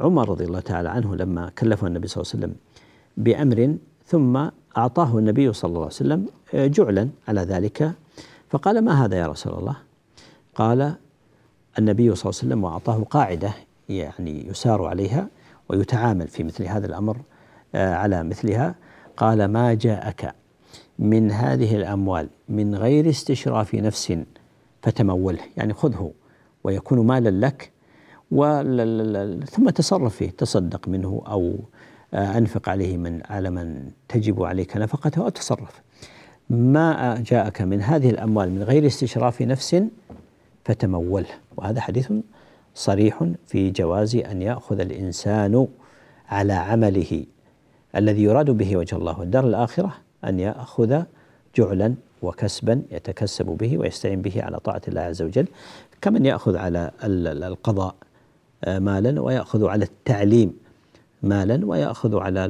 عمر 0.00 0.28
رضي 0.28 0.44
الله 0.44 0.60
تعالى 0.60 0.88
عنه 0.88 1.16
لما 1.16 1.50
كلفه 1.58 1.86
النبي 1.86 2.08
صلى 2.08 2.22
الله 2.22 2.32
عليه 2.34 2.44
وسلم 2.44 2.56
بأمر 3.16 3.76
ثم 4.06 4.48
أعطاه 4.76 5.18
النبي 5.18 5.52
صلى 5.52 5.68
الله 5.68 5.80
عليه 5.80 5.86
وسلم 5.86 6.26
جعلا 6.54 7.08
على 7.28 7.40
ذلك. 7.40 7.92
فقال 8.50 8.84
ما 8.84 9.04
هذا 9.04 9.16
يا 9.16 9.26
رسول 9.26 9.54
الله؟ 9.58 9.76
قال 10.54 10.94
النبي 11.78 12.14
صلى 12.14 12.30
الله 12.30 12.40
عليه 12.40 12.48
وسلم 12.48 12.64
وأعطاه 12.64 13.04
قاعدة 13.10 13.54
يعني 13.88 14.48
يسار 14.48 14.84
عليها 14.84 15.28
ويتعامل 15.68 16.28
في 16.28 16.44
مثل 16.44 16.64
هذا 16.64 16.86
الأمر 16.86 17.16
آه، 17.74 17.94
على 17.94 18.22
مثلها. 18.24 18.74
قال 19.16 19.44
ما 19.44 19.74
جاءك 19.74 20.34
من 20.98 21.30
هذه 21.30 21.76
الأموال 21.76 22.28
من 22.48 22.74
غير 22.74 23.10
استشراف 23.10 23.74
نفس 23.74 24.18
فتموله. 24.82 25.42
يعني 25.56 25.74
خذه 25.74 26.12
ويكون 26.64 27.06
مالا 27.06 27.46
لك 27.46 27.70
ثم 29.50 29.70
تصرف 29.70 30.16
فيه 30.16 30.30
تصدق 30.30 30.88
منه 30.88 31.22
أو 31.26 31.40
آه، 31.50 31.58
أنفق 32.14 32.68
عليه 32.68 32.96
من 32.96 33.20
على 33.24 33.50
من 33.50 33.90
تجب 34.08 34.42
عليك 34.42 34.76
نفقته 34.76 35.22
أو 35.22 35.28
تصرف. 35.28 35.82
ما 36.50 37.22
جاءك 37.26 37.62
من 37.62 37.82
هذه 37.82 38.10
الأموال 38.10 38.50
من 38.50 38.62
غير 38.62 38.86
استشراف 38.86 39.42
نفس 39.42 39.84
فتموله. 40.64 41.28
وهذا 41.56 41.80
حديث 41.80 42.12
صريح 42.74 43.24
في 43.46 43.70
جواز 43.70 44.16
أن 44.16 44.42
يأخذ 44.42 44.80
الإنسان 44.80 45.66
على 46.28 46.52
عمله 46.52 47.24
الذي 47.96 48.22
يراد 48.22 48.50
به 48.50 48.76
وجه 48.76 48.96
الله. 48.96 49.20
والدار 49.20 49.46
الآخرة 49.46 49.94
أن 50.24 50.40
يأخذ 50.40 51.02
جعلا 51.56 51.94
وكسبا 52.22 52.82
يتكسب 52.90 53.46
به 53.46 53.78
ويستعين 53.78 54.22
به 54.22 54.42
على 54.42 54.60
طاعة 54.60 54.82
الله 54.88 55.00
عز 55.00 55.22
وجل. 55.22 55.46
كمن 56.00 56.26
يأخذ 56.26 56.56
على 56.56 56.90
القضاء 57.02 57.94
آه، 58.64 58.78
مالا 58.78 59.20
ويأخذ 59.20 59.66
على 59.66 59.84
التعليم. 59.84 60.63
مالا 61.24 61.66
ويأخذ 61.66 62.18
على 62.18 62.44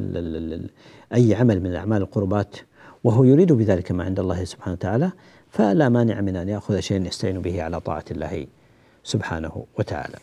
أي 1.14 1.34
عمل 1.34 1.62
من 1.62 1.74
أعمال 1.74 2.02
القربات 2.02 2.56
وهو 3.04 3.24
يريد 3.24 3.52
بذلك 3.52 3.92
ما 3.92 4.04
عند 4.04 4.20
الله 4.20 4.44
سبحانه 4.44 4.72
وتعالى 4.72 5.10
فلا 5.50 5.88
مانع 5.88 6.20
من 6.20 6.36
أن 6.36 6.48
يأخذ 6.48 6.80
شيئا 6.80 7.06
يستعين 7.06 7.42
به 7.42 7.62
على 7.62 7.80
طاعة 7.80 8.04
الله 8.10 8.46
سبحانه 9.04 9.64
وتعالى. 9.78 10.16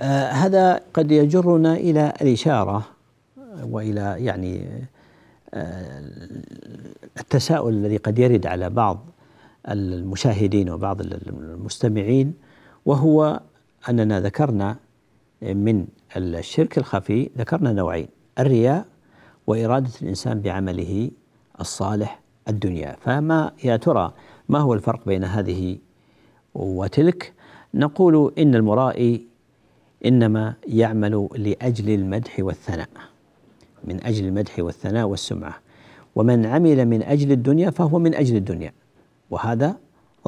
آه 0.00 0.30
هذا 0.30 0.80
قد 0.94 1.10
يجرنا 1.10 1.74
إلى 1.74 2.12
الإشارة 2.22 2.86
وإلى 3.62 4.16
يعني 4.18 4.68
آه، 5.54 6.02
التساؤل 7.20 7.72
الذي 7.74 7.96
قد 7.96 8.18
يرد 8.18 8.46
على 8.46 8.70
بعض 8.70 9.06
المشاهدين 9.68 10.70
وبعض 10.70 11.00
المستمعين 11.00 12.34
وهو 12.86 13.40
أننا 13.88 14.20
ذكرنا 14.20 14.76
من 15.42 15.86
الشرك 16.16 16.78
الخفي 16.78 17.30
ذكرنا 17.38 17.72
نوعين 17.72 18.08
الرياء 18.38 18.86
وإرادة 19.46 19.90
الإنسان 20.02 20.40
بعمله 20.40 21.10
الصالح 21.60 22.20
الدنيا. 22.48 22.96
فما 23.00 23.52
يا 23.64 23.76
ترى 23.76 24.12
ما 24.48 24.58
هو 24.58 24.74
الفرق 24.74 25.06
بين 25.06 25.24
هذه 25.24 25.78
وتلك؟ 26.54 27.32
نقول 27.74 28.32
إن 28.38 28.54
المرائي 28.54 29.26
إنما 30.06 30.54
يعمل 30.68 31.28
لأجل 31.36 31.90
المدح 31.90 32.36
والثناء 32.38 32.88
من 33.84 34.04
أجل 34.04 34.24
المدح 34.26 34.58
والثناء 34.58 35.06
والسمعة. 35.06 35.54
ومن 36.14 36.46
عمل 36.46 36.86
من 36.86 37.02
أجل 37.02 37.32
الدنيا 37.32 37.70
فهو 37.70 37.98
من 37.98 38.14
أجل 38.14 38.36
الدنيا 38.36 38.72
وهذا 39.30 39.76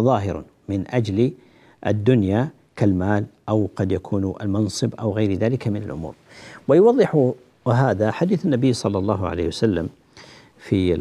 ظاهر 0.00 0.44
من 0.68 0.84
أجل 0.88 1.32
الدنيا. 1.86 2.48
كالمال 2.76 3.26
أو 3.48 3.68
قد 3.76 3.92
يكون 3.92 4.34
المنصب 4.40 4.94
أو 4.94 5.12
غير 5.12 5.34
ذلك 5.34 5.68
من 5.68 5.82
الأمور. 5.82 6.14
ويوضح 6.68 7.32
وهذا 7.64 8.10
حديث 8.10 8.44
النبي 8.44 8.72
صلى 8.72 8.98
الله 8.98 9.28
عليه 9.28 9.48
وسلم 9.48 9.88
في 10.58 10.94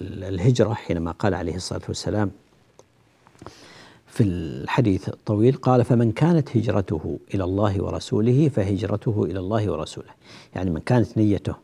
الهجرة 0.00 0.74
حينما 0.74 1.10
قال 1.10 1.34
عليه 1.34 1.56
الصلاة 1.56 1.82
والسلام 1.88 2.30
في 4.06 4.22
الحديث 4.22 5.08
الطويل 5.08 5.56
قال 5.56 5.84
فمن 5.84 6.12
كانت 6.12 6.56
هجرته 6.56 7.18
إلى 7.34 7.44
الله 7.44 7.82
ورسوله 7.82 8.48
فهجرته 8.48 9.24
إلى 9.24 9.38
الله 9.38 9.70
ورسوله. 9.70 10.10
يعني 10.54 10.70
من 10.70 10.80
كانت 10.80 11.18
نيته 11.18 11.54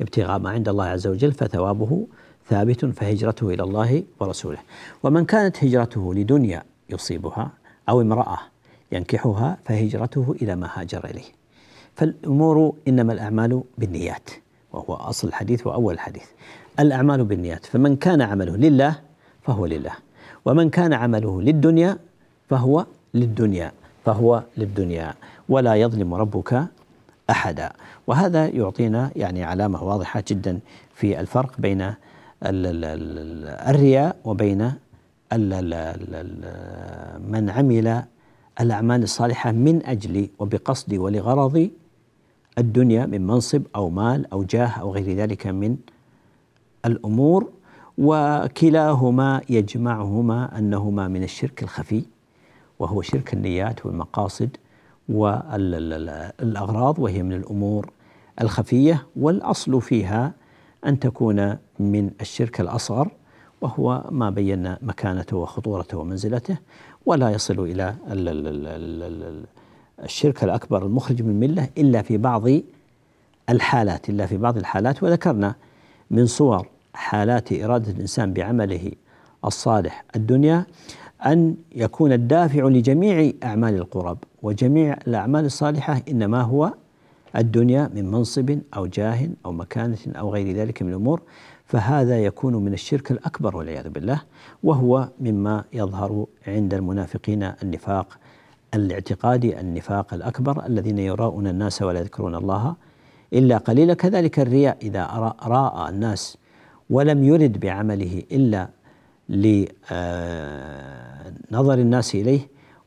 ابتغاء 0.00 0.38
ما 0.38 0.50
عند 0.50 0.68
الله 0.68 0.84
عز 0.84 1.06
وجل 1.06 1.32
فثوابه 1.32 2.06
ثابت 2.48 2.84
فهجرته 2.84 3.50
إلى 3.50 3.62
الله 3.62 4.02
ورسوله. 4.20 4.58
ومن 5.02 5.24
كانت 5.24 5.64
هجرته 5.64 6.14
لدنيا 6.14 6.62
يصيبها 6.90 7.50
أو 7.88 8.00
امرأة 8.00 8.38
ينكحها 8.92 9.58
فهجرته 9.64 10.34
إلى 10.42 10.56
ما 10.56 10.68
هاجر 10.74 11.04
إليه. 11.04 11.24
فالأمور 11.96 12.74
إنما 12.88 13.12
الأعمال 13.12 13.62
بالنيات 13.78 14.30
وهو 14.72 14.94
أصل 14.94 15.28
الحديث 15.28 15.66
وأول 15.66 15.94
الحديث. 15.94 16.24
الأعمال 16.80 17.24
بالنيات 17.24 17.66
فمن 17.66 17.96
كان 17.96 18.22
عمله 18.22 18.56
لله 18.56 19.00
فهو 19.42 19.66
لله 19.66 19.92
ومن 20.44 20.70
كان 20.70 20.92
عمله 20.92 21.42
للدنيا 21.42 21.98
فهو 22.50 22.86
للدنيا 23.14 23.72
فهو 24.04 24.42
للدنيا 24.56 25.14
ولا 25.48 25.74
يظلم 25.74 26.14
ربك 26.14 26.64
أحدا. 27.30 27.72
وهذا 28.06 28.46
يعطينا 28.46 29.10
يعني 29.16 29.44
علامة 29.44 29.82
واضحة 29.82 30.22
جدا 30.28 30.58
في 30.94 31.20
الفرق 31.20 31.52
بين 31.58 31.94
الرياء 32.42 34.16
وبين 34.24 34.72
من 37.32 37.50
عمل 37.50 38.04
الأعمال 38.60 39.02
الصالحة 39.02 39.52
من 39.52 39.86
أجل 39.86 40.28
وبقصد 40.38 40.94
ولغرض 40.94 41.70
الدنيا 42.58 43.06
من 43.06 43.26
منصب 43.26 43.62
أو 43.76 43.90
مال 43.90 44.32
أو 44.32 44.42
جاه 44.42 44.66
أو 44.68 44.92
غير 44.94 45.16
ذلك 45.16 45.46
من 45.46 45.76
الأمور. 46.84 47.50
وكلاهما 47.98 49.40
يجمعهما 49.50 50.58
أنهما 50.58 51.08
من 51.08 51.22
الشرك 51.22 51.62
الخفي 51.62 52.04
وهو 52.78 53.02
شرك 53.02 53.34
النيات 53.34 53.86
والمقاصد 53.86 54.56
والأغراض 55.08 56.98
وهي 56.98 57.22
من 57.22 57.32
الأمور 57.32 57.90
الخفية. 58.40 59.06
والأصل 59.16 59.80
فيها 59.82 60.32
أن 60.86 60.98
تكون 61.00 61.56
من 61.78 62.10
الشرك 62.20 62.60
الأصغر 62.60 63.10
وهو 63.60 64.04
ما 64.10 64.30
بينا 64.30 64.78
مكانته 64.82 65.36
وخطورته 65.36 65.98
ومنزلته 65.98 66.56
ولا 67.06 67.30
يصل 67.30 67.60
إلى 67.60 67.94
الشرك 70.04 70.44
الأكبر 70.44 70.86
المخرج 70.86 71.22
من 71.22 71.30
المله 71.30 71.68
إلا 71.78 72.02
في 72.02 72.16
بعض 72.16 72.42
الحالات 73.50 74.08
إلا 74.10 74.26
في 74.26 74.36
بعض 74.36 74.56
الحالات. 74.56 75.02
وذكرنا 75.02 75.54
من 76.10 76.26
صور 76.26 76.66
حالات 76.94 77.52
إرادة 77.52 77.92
الإنسان 77.92 78.32
بعمله 78.32 78.92
الصالح 79.44 80.04
الدنيا 80.16 80.66
أن 81.26 81.56
يكون 81.74 82.12
الدافع 82.12 82.64
لجميع 82.68 83.32
أعمال 83.44 83.74
القرب 83.74 84.18
وجميع 84.42 84.96
الأعمال 85.06 85.44
الصالحة 85.44 86.02
إنما 86.08 86.42
هو 86.42 86.74
الدنيا 87.36 87.90
من 87.94 88.10
منصب 88.10 88.58
أو 88.76 88.86
جاه 88.86 89.28
أو 89.46 89.52
مكانة 89.52 89.98
أو 90.06 90.32
غير 90.32 90.56
ذلك 90.56 90.82
من 90.82 90.88
الأمور. 90.88 91.20
فهذا 91.68 92.24
يكون 92.24 92.54
من 92.54 92.72
الشرك 92.72 93.10
الأكبر 93.10 93.56
والعياذ 93.56 93.88
بالله 93.88 94.22
وهو 94.62 95.08
مما 95.20 95.64
يظهر 95.72 96.26
عند 96.46 96.74
المنافقين 96.74 97.42
النفاق 97.42 98.18
الاعتقادي 98.74 99.60
النفاق 99.60 100.14
الأكبر 100.14 100.66
الذين 100.66 100.98
يراؤون 100.98 101.46
الناس 101.46 101.82
ولا 101.82 102.00
يذكرون 102.00 102.34
الله. 102.34 102.74
إلا 103.32 103.58
قليلا 103.58 103.94
كذلك 103.94 104.40
الرياء 104.40 104.76
إذا 104.82 105.34
راى 105.42 105.88
الناس 105.88 106.38
ولم 106.90 107.24
يرد 107.24 107.60
بعمله 107.60 108.22
إلا 108.32 108.68
لنظر 109.28 109.68
الناس 111.78 112.14
إليه 112.14 112.40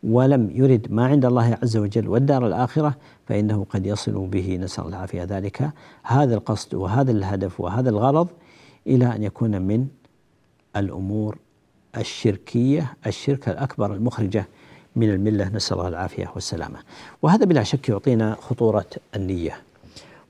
ولم 0.04 0.52
يرد 0.56 0.88
ما 0.90 1.06
عند 1.06 1.26
الله 1.26 1.58
عز 1.64 1.78
وجل 1.78 2.08
والدار 2.08 2.48
الآخرة 2.48 2.96
فإنه 3.28 3.66
قد 3.70 3.86
يصل 3.86 4.28
به 4.28 4.58
نسأل 4.62 4.84
الله 4.84 4.98
العافيه 4.98 5.24
ذلك. 5.24 5.72
هذا 6.04 6.36
القصد 6.36 6.76
وهذا 6.76 7.12
الهدف 7.12 7.60
وهذا 7.60 7.90
الغرض 7.90 8.28
إلى 8.88 9.16
أن 9.16 9.24
يكون 9.24 9.62
من 9.62 9.88
الأمور 10.76 11.38
الشركية 11.98 12.94
الشرك 13.08 13.50
الأكبر 13.50 13.94
المخرجة 13.94 14.46
من 14.96 15.10
الملة 15.10 15.50
نسأل 15.50 15.78
الله 15.78 15.88
العافية 15.88 16.32
والسلامة. 16.36 16.80
وهذا 17.22 17.46
بلا 17.46 17.64
شك 17.64 17.90
يعطينا 17.90 18.36
خطورة 18.36 18.86
النية 19.16 19.58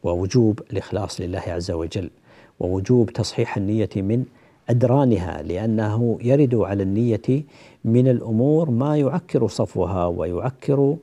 ووجوب 0.04 0.60
الإخلاص 0.72 1.22
لله 1.22 1.44
عز 1.48 1.72
وجل 1.72 2.10
ووجوب 2.60 3.10
تصحيح 3.10 3.58
النية 3.58 3.90
من 3.96 4.26
أدرانها 4.70 5.42
لأنه 5.42 6.18
يرد 6.22 6.56
على 6.56 6.84
النية 6.84 7.44
من 7.86 8.08
الأمور 8.08 8.70
ما 8.70 8.98
يعكر 8.98 9.48
صفوها 9.48 10.06
ويعكر 10.06 10.98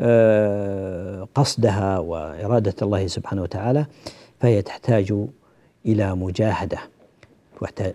آه، 0.00 1.28
قصدها 1.34 1.98
وإرادة 1.98 2.74
الله 2.82 3.06
سبحانه 3.06 3.42
وتعالى 3.42 3.86
فهي 4.40 4.62
تحتاج 4.62 5.14
إلى 5.86 6.14
مجاهدة 6.14 6.78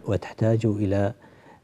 وتحتاج 0.05 0.65
إلى 0.65 1.13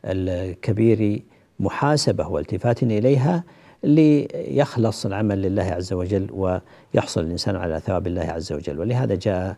الكبير 0.06 1.22
محاسبة 1.60 2.28
والتفات 2.28 2.84
إليها 2.84 3.44
ليخلص 3.84 5.06
العمل 5.06 5.42
لله 5.42 5.64
عز 5.64 5.94
وجل 5.94 6.28
ويحصل 6.32 7.22
الإنسان 7.22 7.56
على 7.56 7.80
ثواب 7.80 8.08
الله 8.08 8.22
عز 8.22 8.54
وجل. 8.54 8.80
ولهذا 8.80 9.16
جاء 9.16 9.56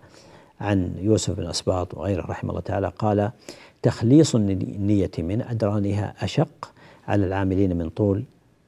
عن 0.62 0.94
يوسف 1.02 1.38
بن 1.38 1.48
أسباط 1.48 1.94
وغيره 1.94 2.26
رحمه 2.26 2.50
الله 2.50 2.62
تعالى 2.62 2.92
قال 3.00 3.32
تخليص 3.82 4.36
النية 4.36 5.12
من 5.18 5.42
أدرانها 5.42 6.14
أشق 6.22 6.72
على 7.08 7.26
العاملين 7.26 7.78
من 7.78 7.90
طول 7.90 8.24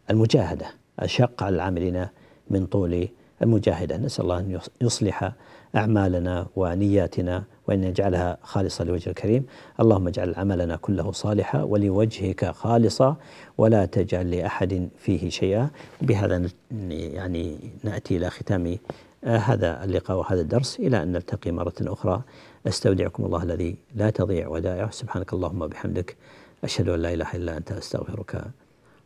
المجاهدة. 0.10 0.66
أشق 1.00 1.44
على 1.44 1.56
العاملين 1.56 2.08
من 2.50 2.66
طول 2.66 3.08
المجاهدة. 3.42 3.98
نسأل 3.98 4.24
الله 4.24 4.40
أن 4.40 4.60
يصلح 4.82 5.32
أعمالنا 5.76 6.48
ونياتنا 6.56 7.44
وأن 7.70 7.84
يجعلها 7.84 8.38
خالصة 8.44 8.84
لوجه 8.84 9.10
الكريم. 9.10 9.46
اللهم 9.80 10.08
اجعل 10.08 10.36
عملنا 10.36 10.76
كله 10.76 11.12
صالحا 11.12 11.64
ولوجهك 11.64 12.46
خالصا 12.46 13.16
ولا 13.58 13.86
تجعل 13.86 14.32
لأحد 14.32 14.90
فيه 14.98 15.30
شيئا. 15.30 15.70
بهذا 16.02 16.50
يعني 16.90 17.60
نأتي 17.84 18.18
إلى 18.18 18.30
ختام 18.30 18.78
آه، 19.24 19.38
هذا 19.38 19.84
اللقاء 19.84 20.18
وهذا 20.18 20.42
الدرس. 20.42 20.80
إلى 20.80 21.04
أن 21.04 21.12
نلتقي 21.12 21.52
مرة 21.52 21.74
أخرى. 21.82 22.22
أستودعكم 22.68 23.26
الله 23.26 23.44
الذي 23.44 23.76
لا 23.96 24.10
تضيع 24.10 24.48
ودائعه. 24.48 24.92
سبحانك 24.92 25.34
اللهم 25.34 25.62
وبحمدك. 25.62 26.16
أشهد 26.64 26.90
أن 26.90 27.00
لا 27.00 27.14
إله 27.14 27.36
إلا 27.36 27.58
أنت. 27.58 27.72
أستغفرك 27.72 28.42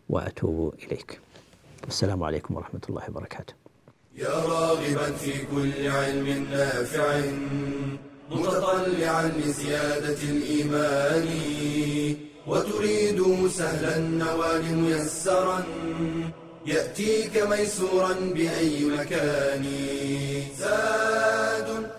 وأتوب 0.09 0.73
إليك. 0.83 1.19
والسلام 1.83 2.23
عليكم 2.23 2.55
ورحمة 2.55 2.81
الله 2.89 3.03
وبركاته. 3.09 3.53
يا 4.15 4.29
راغبا 4.29 5.11
في 5.11 5.45
كل 5.51 5.87
علم 5.87 6.47
نافع. 6.51 7.21
متطلعا 8.31 9.31
لزيادة 9.37 10.21
الإيمان 10.23 11.27
وتريد 12.47 13.49
سهلا 13.57 13.95
النوال 13.97 14.75
ميسرا 14.75 15.63
يأتيك 16.65 17.37
ميسورا 17.37 18.13
بأي 18.13 18.85
مكان. 18.85 19.65
زاد 20.59 21.91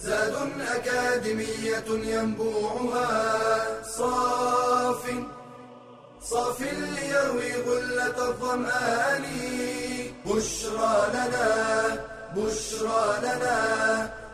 زاد 0.00 0.34
أكاديمية 0.74 1.84
ينبوعها 1.88 3.82
صاف 3.98 5.02
صاف 6.22 6.60
ليروي 6.60 7.52
غلة 7.66 8.28
الظمآن. 8.28 9.24
بشرى 10.26 10.96
لنا 11.14 11.48
بشرى 12.36 13.18
لنا 13.22 14.23